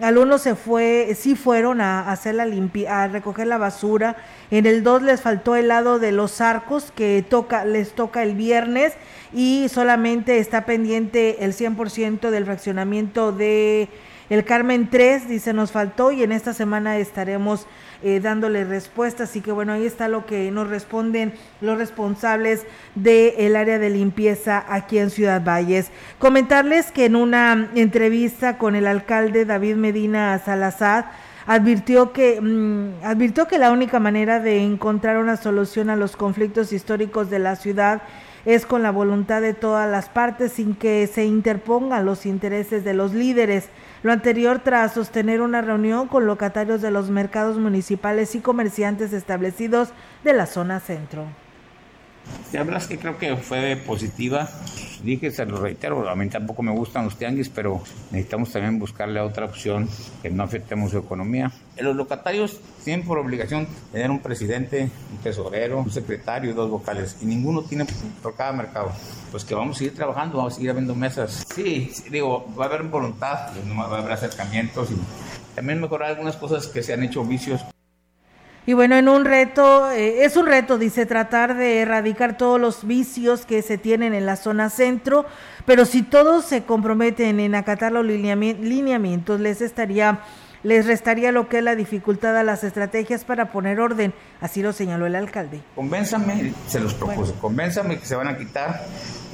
[0.00, 2.46] algunos se fue, sí fueron a, hacer la
[2.88, 4.16] a recoger la basura.
[4.52, 8.36] En el 2 les faltó el lado de los arcos que toca, les toca el
[8.36, 8.92] viernes
[9.32, 13.88] y solamente está pendiente el 100% del fraccionamiento de
[14.30, 17.66] el Carmen 3, dice nos faltó y en esta semana estaremos
[18.04, 19.24] eh, dándole respuesta.
[19.24, 24.64] Así que bueno, ahí está lo que nos responden los responsables del área de limpieza
[24.68, 25.90] aquí en Ciudad Valles.
[26.18, 31.10] Comentarles que en una entrevista con el alcalde David Medina Salazar,
[31.46, 36.72] advirtió que mm, advirtió que la única manera de encontrar una solución a los conflictos
[36.72, 38.02] históricos de la ciudad
[38.44, 42.94] es con la voluntad de todas las partes sin que se interpongan los intereses de
[42.94, 43.68] los líderes.
[44.04, 49.94] Lo anterior tras sostener una reunión con locatarios de los mercados municipales y comerciantes establecidos
[50.24, 51.24] de la zona centro.
[52.52, 54.48] La verdad es que creo que fue positiva.
[55.02, 59.20] Dije, se lo reitero, a mí tampoco me gustan los tianguis, pero necesitamos también buscarle
[59.20, 59.88] otra opción
[60.22, 61.52] que no afectemos su economía.
[61.78, 67.16] Los locatarios tienen por obligación tener un presidente, un tesorero, un secretario y dos vocales,
[67.20, 67.86] y ninguno tiene
[68.22, 68.92] por cada mercado.
[69.30, 71.44] Pues que vamos a seguir trabajando, vamos a seguir abriendo mesas.
[71.54, 74.96] Sí, digo, va a haber voluntad, va a haber acercamientos y
[75.54, 77.60] también mejorar algunas cosas que se han hecho vicios
[78.66, 82.86] y bueno, en un reto, eh, es un reto, dice, tratar de erradicar todos los
[82.86, 85.26] vicios que se tienen en la zona centro,
[85.66, 90.20] pero si todos se comprometen en acatar los lineamientos, les estaría
[90.64, 94.72] les restaría lo que es la dificultad a las estrategias para poner orden, así lo
[94.72, 95.60] señaló el alcalde.
[95.74, 98.82] Convénzame, se los propuse, convénzame que se van a quitar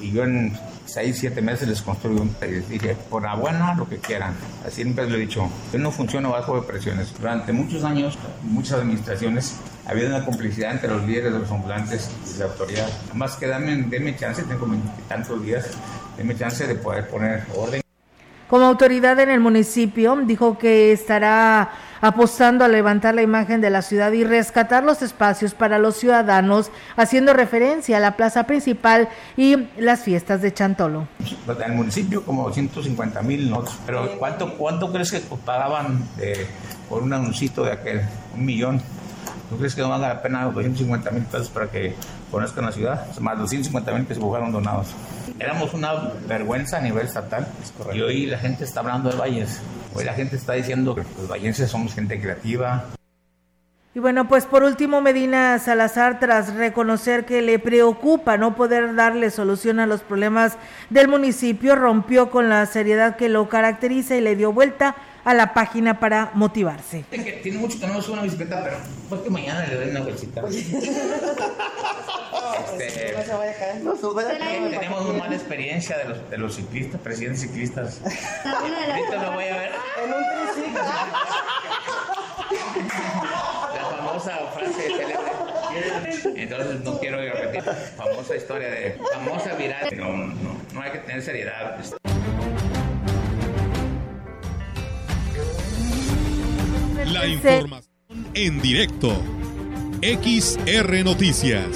[0.03, 0.53] y yo en
[0.93, 2.69] seis, siete meses les construyo un país.
[2.69, 4.35] Dije, por la buena, lo que quieran.
[4.67, 5.49] Así siempre lo he dicho.
[5.73, 7.13] Yo no funciono bajo de presiones.
[7.19, 12.39] Durante muchos años, muchas administraciones, había una complicidad entre los líderes de los ambulantes y
[12.39, 12.89] la autoridad.
[13.15, 14.67] Más que dame, denme chance, tengo
[15.09, 15.67] tantos días,
[16.17, 17.81] denme chance de poder poner orden.
[18.51, 21.71] Como autoridad en el municipio, dijo que estará
[22.01, 26.73] apostando a levantar la imagen de la ciudad y rescatar los espacios para los ciudadanos,
[26.97, 31.07] haciendo referencia a la plaza principal y las fiestas de Chantolo.
[31.47, 36.03] En el municipio como 150 mil notas, pero ¿cuánto, ¿cuánto crees que pagaban
[36.89, 38.01] por un anuncito de aquel?
[38.35, 38.83] Un millón.
[39.49, 41.95] ¿Tú crees que no valga la pena 250 mil pesos para que
[42.33, 43.07] conozcan la ciudad?
[43.21, 44.89] Más 250 mil que se buscaron donados.
[45.39, 45.95] Éramos una
[46.27, 47.47] vergüenza a nivel estatal.
[47.93, 49.61] Y hoy la gente está hablando de Valles.
[49.95, 52.85] Hoy la gente está diciendo que los vallenses somos gente creativa.
[53.93, 59.31] Y bueno, pues por último, Medina Salazar, tras reconocer que le preocupa no poder darle
[59.31, 60.57] solución a los problemas
[60.91, 64.95] del municipio, rompió con la seriedad que lo caracteriza y le dio vuelta
[65.25, 67.05] a la página para motivarse.
[67.43, 68.77] Tiene mucho que no sube una bicicleta, pero
[69.09, 70.43] pues que mañana le doy una vueltita.
[72.79, 73.83] Este, no se vaya a caer.
[73.83, 78.01] No Tenemos una mala experiencia de los, de los ciclistas, presidentes ciclistas.
[78.45, 79.73] Ahorita lo voy a ver.
[80.03, 80.81] En un triciclo.
[83.75, 86.43] La famosa frase célebre.
[86.43, 87.63] Entonces no quiero repetir.
[87.97, 88.99] Famosa historia de.
[89.13, 89.89] Famosa viral.
[89.97, 91.79] No, no, no hay que tener seriedad.
[97.11, 97.91] La información
[98.35, 99.21] en directo.
[100.01, 101.67] XR Noticias.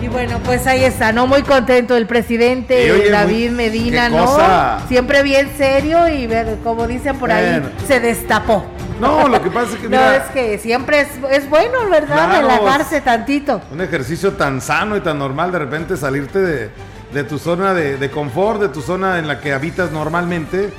[0.00, 1.26] Y bueno, pues ahí está, ¿no?
[1.26, 4.38] Muy contento el presidente David Medina, ¿no?
[4.86, 6.28] Siempre bien serio y
[6.62, 8.64] como dicen por ahí, se destapó.
[9.00, 9.88] No, lo que pasa es que.
[9.90, 12.40] no, es que siempre es, es bueno, ¿verdad?
[12.40, 13.60] Relajarse tantito.
[13.72, 16.70] Un ejercicio tan sano y tan normal, de repente salirte de,
[17.12, 20.70] de tu zona de, de confort, de tu zona en la que habitas normalmente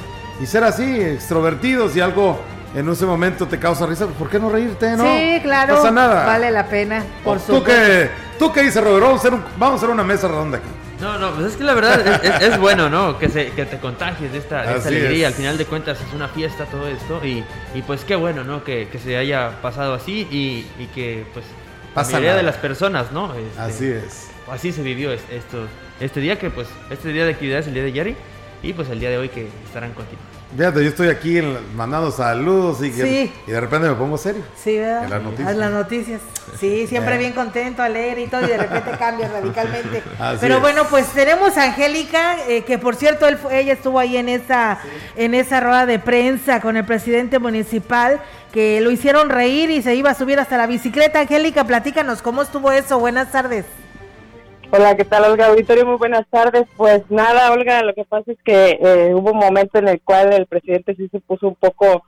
[0.42, 2.40] y ser así, extrovertidos y algo
[2.76, 5.04] en ese momento te causa risa, ¿por qué no reírte, no?
[5.04, 5.76] Sí, claro.
[5.76, 6.26] No pasa nada.
[6.26, 9.04] Vale la pena, por ¿Tú qué, ¿Tú qué dices, Robert?
[9.04, 10.68] Vamos a, hacer vamos a hacer una mesa redonda aquí.
[11.00, 13.20] No, no, pues es que la verdad es, bueno, ¿no?
[13.20, 15.28] Que, se, que te contagies de esta, alegría.
[15.28, 17.44] Al final de cuentas es una fiesta todo esto y,
[17.76, 18.64] y pues qué bueno, ¿no?
[18.64, 21.46] Que, que se haya pasado así y, y que pues
[21.96, 23.34] la mayoría de las personas, ¿no?
[23.36, 24.28] Este, así es.
[24.52, 25.68] Así se vivió esto,
[26.00, 28.16] este día que pues, este día de actividades, el día de Yari
[28.64, 30.20] y pues el día de hoy que estarán contigo.
[30.55, 33.34] Fíjate, yo estoy aquí en- mandando saludos y, que- Sí.
[33.47, 34.43] y de repente me pongo serio.
[34.55, 35.03] Sí, ¿verdad?
[35.03, 35.51] En las noticias.
[35.51, 36.22] En las noticias.
[36.58, 37.18] Sí, siempre Eh.
[37.18, 40.01] bien contento, alegre y todo, y de repente cambia radicalmente.
[40.20, 40.62] Así Pero es.
[40.62, 44.30] bueno, pues tenemos a Angélica, eh, que por cierto, él fue- ella estuvo ahí en
[44.30, 44.80] esa,
[45.18, 48.22] en esa rueda de prensa con el presidente municipal,
[48.53, 51.20] que lo hicieron reír y se iba a subir hasta la bicicleta.
[51.20, 52.97] Angélica, platícanos, ¿cómo estuvo eso?
[52.99, 53.66] Buenas tardes.
[54.70, 55.47] Hola, ¿qué tal, Olga?
[55.47, 56.65] Auditorio, muy buenas tardes.
[56.76, 60.34] Pues nada, Olga, lo que pasa es que eh, hubo un momento en el cual
[60.34, 62.03] el presidente sí se puso un poco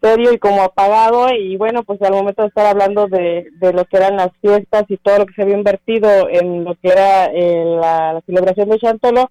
[0.00, 3.96] serio y como apagado y bueno, pues al momento de estar hablando de, lo que
[3.96, 7.64] eran las fiestas y todo lo que se había invertido en lo que era eh,
[7.80, 9.30] la, la celebración de Chantolo,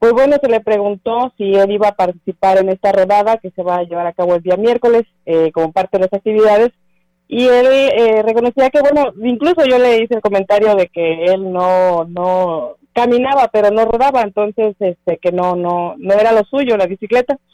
[0.00, 3.62] pues bueno, se le preguntó si él iba a participar en esta rodada que se
[3.62, 6.72] va a llevar a cabo el día miércoles eh, como parte de las actividades
[7.28, 11.52] y él eh, reconocía que bueno incluso yo le hice el comentario de que él
[11.52, 16.76] no no caminaba pero no rodaba entonces este que no no no era lo suyo
[16.76, 17.36] la bicicleta.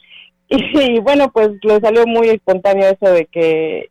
[0.49, 3.89] Y, bueno pues le salió muy espontáneo eso de que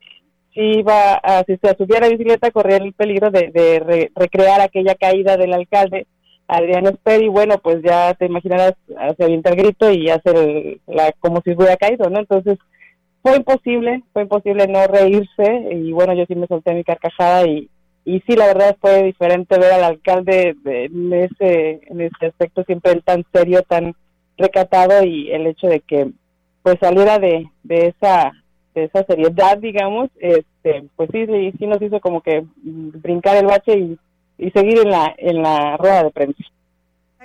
[0.54, 3.50] si iba a si se subía la bicicleta corría el peligro de,
[3.84, 6.06] re- recrear aquella caída del alcalde
[6.46, 8.74] Adrián Esper y bueno pues ya te imaginarás
[9.18, 12.58] avienta el grito y hace el- la como si hubiera caído no entonces
[13.22, 17.68] fue imposible, fue imposible no reírse y bueno, yo sí me solté mi carcajada y,
[18.04, 22.64] y sí, la verdad fue diferente ver al alcalde de- en ese, en ese aspecto
[22.64, 23.94] siempre él tan serio, tan
[24.36, 26.10] recatado y el hecho de que
[26.62, 28.32] pues saliera de, de esa
[28.74, 33.36] de esa seriedad, digamos, este, pues sí, sí, sí nos hizo como que mm, brincar
[33.36, 33.98] el bache y,
[34.38, 36.42] y seguir en la, en la rueda de prensa.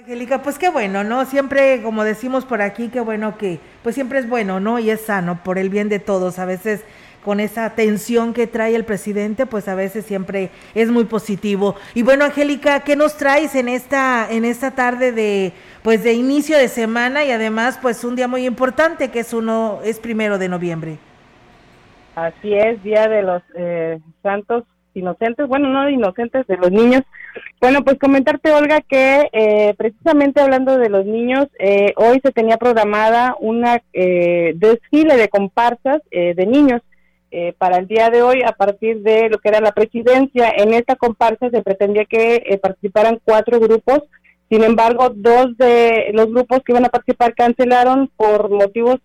[0.08, 1.26] Angélica, pues qué bueno, ¿no?
[1.26, 4.80] Siempre, como decimos por aquí, qué bueno que, pues siempre es bueno, ¿no?
[4.80, 6.40] Y es sano por el bien de todos.
[6.40, 6.86] A veces
[7.26, 11.76] con esa tensión que trae el presidente, pues a veces siempre es muy positivo.
[11.94, 15.52] Y bueno, Angélica, ¿qué nos traes en esta, en esta tarde de,
[15.84, 19.80] pues de inicio de semana y además, pues un día muy importante que es uno,
[19.84, 21.00] es primero de noviembre?
[22.16, 27.04] Así es, Día de los eh, Santos Inocentes, bueno, no inocentes, de los niños.
[27.60, 32.58] Bueno, pues comentarte, Olga, que eh, precisamente hablando de los niños, eh, hoy se tenía
[32.58, 36.82] programada una eh, desfile de comparsas eh, de niños
[37.32, 40.50] eh, para el día de hoy a partir de lo que era la presidencia.
[40.56, 44.04] En esta comparsa se pretendía que eh, participaran cuatro grupos,
[44.50, 49.00] sin embargo, dos de los grupos que iban a participar cancelaron por motivos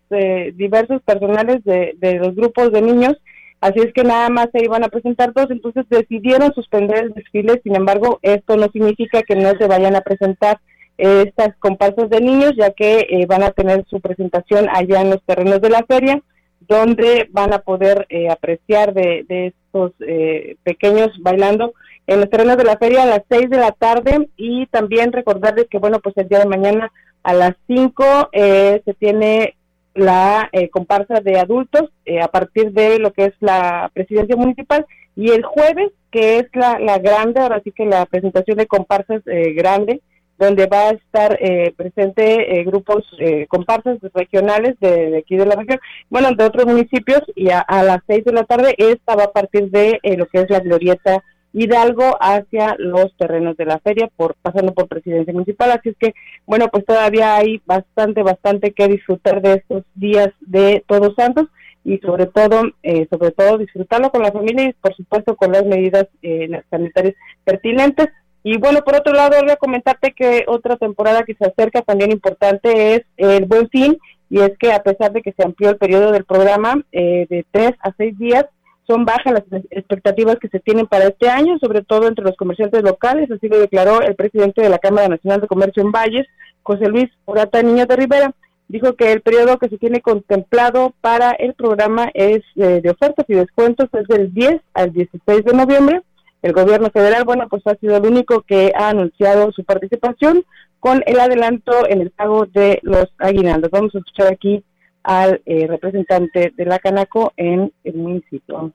[0.54, 3.14] diversos personales de, de los grupos de niños.
[3.62, 7.60] Así es que nada más se iban a presentar dos, entonces decidieron suspender el desfile.
[7.62, 10.58] Sin embargo, esto no significa que no se vayan a presentar
[10.98, 15.10] eh, estas comparsas de niños, ya que eh, van a tener su presentación allá en
[15.10, 16.20] los terrenos de la feria,
[16.66, 21.72] donde van a poder eh, apreciar de, de estos eh, pequeños bailando
[22.08, 25.68] en los terrenos de la feria a las 6 de la tarde y también recordarles
[25.70, 26.92] que, bueno, pues el día de mañana
[27.22, 29.54] a las 5 eh, se tiene
[29.94, 34.86] la eh, comparsa de adultos eh, a partir de lo que es la presidencia municipal.
[35.16, 39.22] Y el jueves que es la, la grande, ahora sí que la presentación de comparsas
[39.26, 40.00] eh, grande,
[40.42, 45.54] donde va a estar eh, presente eh, grupos eh, comparsas regionales de, aquí de la
[45.54, 45.78] región,
[46.10, 49.70] bueno, de otros municipios y a, las seis de la tarde esta va a partir
[49.70, 51.22] de lo que es la glorieta
[51.52, 55.70] Hidalgo hacia los terrenos de la feria, por pasando por presidencia municipal.
[55.70, 56.14] Así es que,
[56.46, 61.46] bueno, pues todavía hay bastante, bastante que disfrutar de estos días de Todos Santos
[61.84, 65.64] y sobre todo, eh, sobre todo disfrutarlo con la familia y por supuesto con las
[65.64, 68.08] medidas eh, sanitarias pertinentes.
[68.44, 72.10] Y bueno, por otro lado, voy a comentarte que otra temporada que se acerca también
[72.10, 73.98] importante es el Buen Fin,
[74.32, 77.44] y es que a pesar de que se amplió el periodo del programa eh, de
[77.50, 78.46] tres a seis días,
[78.86, 82.82] son bajas las expectativas que se tienen para este año, sobre todo entre los comerciantes
[82.82, 86.26] locales, así lo declaró el presidente de la Cámara Nacional de Comercio en Valles,
[86.62, 88.34] José Luis Urata Niño de Rivera.
[88.68, 93.26] Dijo que el periodo que se tiene contemplado para el programa es eh, de ofertas
[93.28, 96.02] y descuentos es del 10 al 16 de noviembre.
[96.40, 100.44] El gobierno federal, bueno, pues ha sido el único que ha anunciado su participación
[100.80, 103.70] con el adelanto en el pago de los aguinaldos.
[103.70, 104.64] Vamos a escuchar aquí
[105.04, 108.72] al eh, representante de la Canaco en el municipio.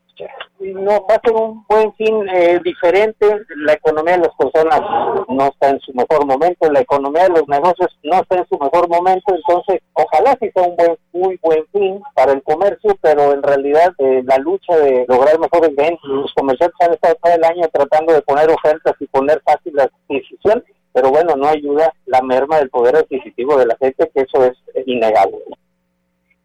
[0.59, 3.25] No va a ser un buen fin eh, diferente.
[3.57, 4.81] La economía de las personas
[5.27, 8.57] no está en su mejor momento, la economía de los negocios no está en su
[8.57, 13.33] mejor momento, entonces ojalá sí sea un buen, muy buen fin para el comercio, pero
[13.33, 17.43] en realidad eh, la lucha de lograr mejores ventas, los comerciantes han estado todo el
[17.43, 20.63] año tratando de poner ofertas y poner fácil la adquisición,
[20.93, 24.57] pero bueno, no ayuda la merma del poder adquisitivo de la gente, que eso es
[24.87, 25.37] innegable.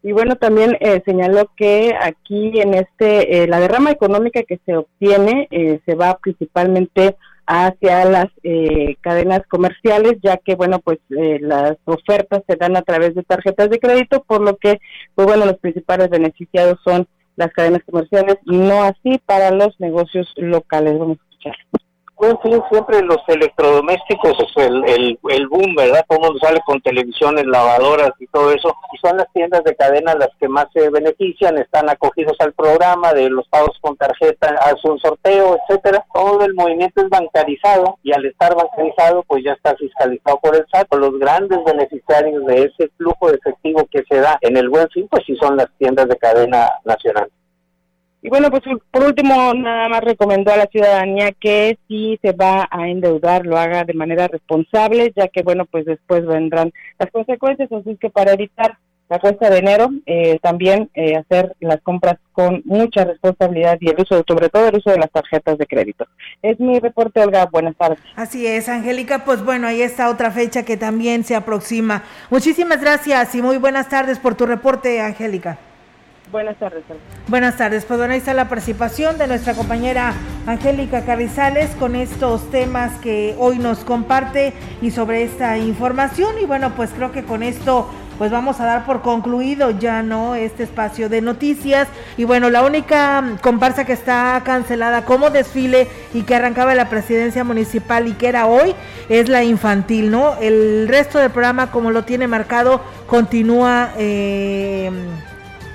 [0.02, 4.76] Y bueno, también eh, señaló que aquí en este, eh, la derrama económica que se
[4.76, 11.38] obtiene eh, se va principalmente hacia las eh, cadenas comerciales, ya que, bueno, pues eh,
[11.40, 14.80] las ofertas se dan a través de tarjetas de crédito, por lo que,
[15.14, 20.32] pues bueno, los principales beneficiados son las cadenas comerciales y no así para los negocios
[20.36, 20.98] locales.
[20.98, 21.56] Vamos a escuchar
[22.22, 26.04] buen fin siempre los electrodomésticos es el, el, el boom, ¿verdad?
[26.08, 28.72] Todo mundo sale con televisiones, lavadoras y todo eso.
[28.92, 33.12] Y son las tiendas de cadena las que más se benefician, están acogidos al programa
[33.12, 36.06] de los pagos con tarjeta, hace un sorteo, etcétera.
[36.14, 40.64] Todo el movimiento es bancarizado y al estar bancarizado pues ya está fiscalizado por el
[40.72, 40.94] SAT.
[40.94, 45.08] Los grandes beneficiarios de ese flujo de efectivo que se da en el buen fin
[45.10, 47.28] pues sí son las tiendas de cadena nacional.
[48.24, 48.62] Y bueno, pues
[48.92, 53.58] por último, nada más recomendó a la ciudadanía que si se va a endeudar, lo
[53.58, 58.32] haga de manera responsable, ya que bueno, pues después vendrán las consecuencias, así que para
[58.32, 63.90] evitar la cuesta de enero, eh, también eh, hacer las compras con mucha responsabilidad y
[63.90, 66.06] el uso, sobre todo el uso de las tarjetas de crédito.
[66.40, 67.46] Es mi reporte, Olga.
[67.46, 67.98] Buenas tardes.
[68.16, 69.24] Así es, Angélica.
[69.24, 72.04] Pues bueno, ahí está otra fecha que también se aproxima.
[72.30, 75.58] Muchísimas gracias y muy buenas tardes por tu reporte, Angélica.
[76.32, 76.82] Buenas tardes.
[77.28, 77.84] Buenas tardes.
[77.84, 80.14] Pues bueno, ahí está la participación de nuestra compañera
[80.46, 86.36] Angélica Carrizales con estos temas que hoy nos comparte y sobre esta información.
[86.42, 90.34] Y bueno, pues creo que con esto pues vamos a dar por concluido ya no
[90.34, 96.22] este espacio de noticias y bueno la única comparsa que está cancelada como desfile y
[96.22, 98.74] que arrancaba la presidencia municipal y que era hoy
[99.08, 104.90] es la infantil no el resto del programa como lo tiene marcado continúa eh,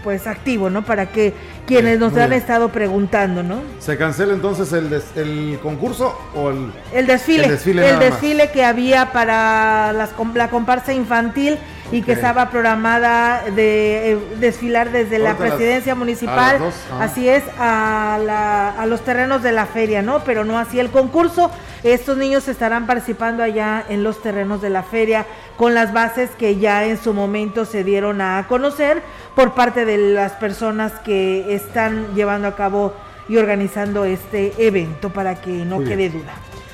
[0.07, 0.85] pues activo, ¿no?
[0.85, 1.33] Para que
[1.65, 3.59] quienes nos han estado preguntando, ¿no?
[3.79, 7.43] ¿Se cancela entonces el, el concurso o el, el desfile?
[7.43, 11.57] El desfile, el desfile que había para las, la comparsa infantil
[11.91, 16.59] y que estaba programada de eh, desfilar desde la presidencia municipal,
[16.99, 20.23] así es, a, la, a los terrenos de la feria, ¿no?
[20.23, 21.51] Pero no así el concurso.
[21.83, 25.25] Estos niños estarán participando allá en los terrenos de la feria
[25.55, 29.01] con las bases que ya en su momento se dieron a conocer
[29.35, 32.93] por parte de las personas que están llevando a cabo
[33.29, 36.33] y organizando este evento para que no quede duda.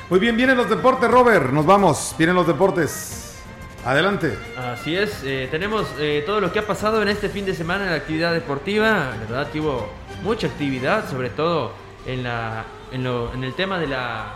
[0.10, 1.52] Muy bien, vienen los deportes, Robert.
[1.52, 3.33] Nos vamos, vienen los deportes.
[3.86, 4.38] Adelante.
[4.58, 7.84] Así es, eh, tenemos eh, todo lo que ha pasado en este fin de semana
[7.84, 9.12] en la actividad deportiva.
[9.20, 9.90] La verdad que hubo
[10.24, 11.74] mucha actividad, sobre todo
[12.06, 14.36] en, la, en, lo, en el tema de la,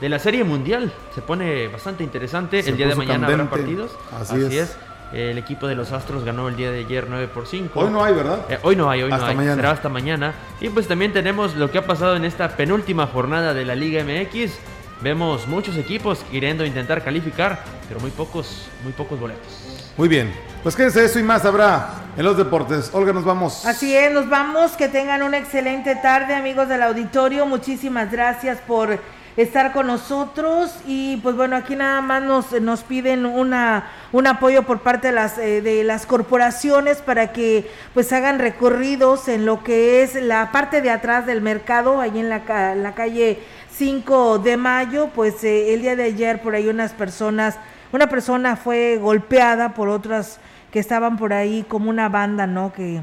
[0.00, 0.92] de la Serie Mundial.
[1.14, 2.60] Se pone bastante interesante.
[2.60, 3.90] el día de mañana habrá partidos.
[4.18, 4.76] Así, es.
[5.12, 7.78] El equipo de los Astros ganó el día de ayer 9 por 5.
[7.78, 8.46] Hoy no hay, ¿verdad?
[8.48, 9.36] Eh, hoy no hay, hoy no hay.
[9.36, 9.54] Mañana.
[9.54, 10.34] Será hasta mañana.
[10.60, 14.02] Y pues también tenemos lo que ha pasado en esta penúltima jornada de la Liga
[14.02, 14.58] MX.
[15.04, 19.92] Vemos muchos equipos queriendo intentar calificar, pero muy pocos, muy pocos boletos.
[19.98, 20.32] Muy bien,
[20.62, 22.88] pues quédense eso y más habrá en los deportes.
[22.94, 23.66] Olga, nos vamos.
[23.66, 24.72] Así es, nos vamos.
[24.78, 27.44] Que tengan una excelente tarde, amigos del auditorio.
[27.44, 28.98] Muchísimas gracias por
[29.36, 34.62] estar con nosotros y pues bueno aquí nada más nos, nos piden una un apoyo
[34.62, 39.64] por parte de las eh, de las corporaciones para que pues hagan recorridos en lo
[39.64, 43.40] que es la parte de atrás del mercado ahí en la, la calle
[43.76, 47.58] 5 de mayo, pues eh, el día de ayer por ahí unas personas,
[47.92, 50.38] una persona fue golpeada por otras
[50.70, 52.72] que estaban por ahí como una banda, ¿no?
[52.72, 53.00] Que,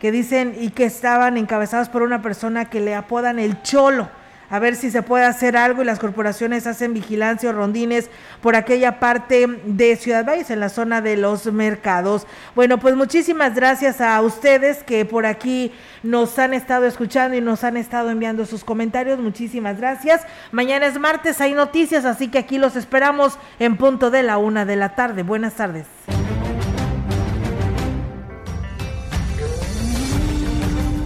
[0.00, 4.08] que dicen y que estaban encabezados por una persona que le apodan el cholo
[4.54, 8.08] a ver si se puede hacer algo y las corporaciones hacen vigilancia o rondines
[8.40, 12.28] por aquella parte de Ciudad Valles, en la zona de los mercados.
[12.54, 15.72] Bueno, pues muchísimas gracias a ustedes que por aquí
[16.04, 19.18] nos han estado escuchando y nos han estado enviando sus comentarios.
[19.18, 20.22] Muchísimas gracias.
[20.52, 24.64] Mañana es martes, hay noticias, así que aquí los esperamos en punto de la una
[24.64, 25.24] de la tarde.
[25.24, 25.86] Buenas tardes.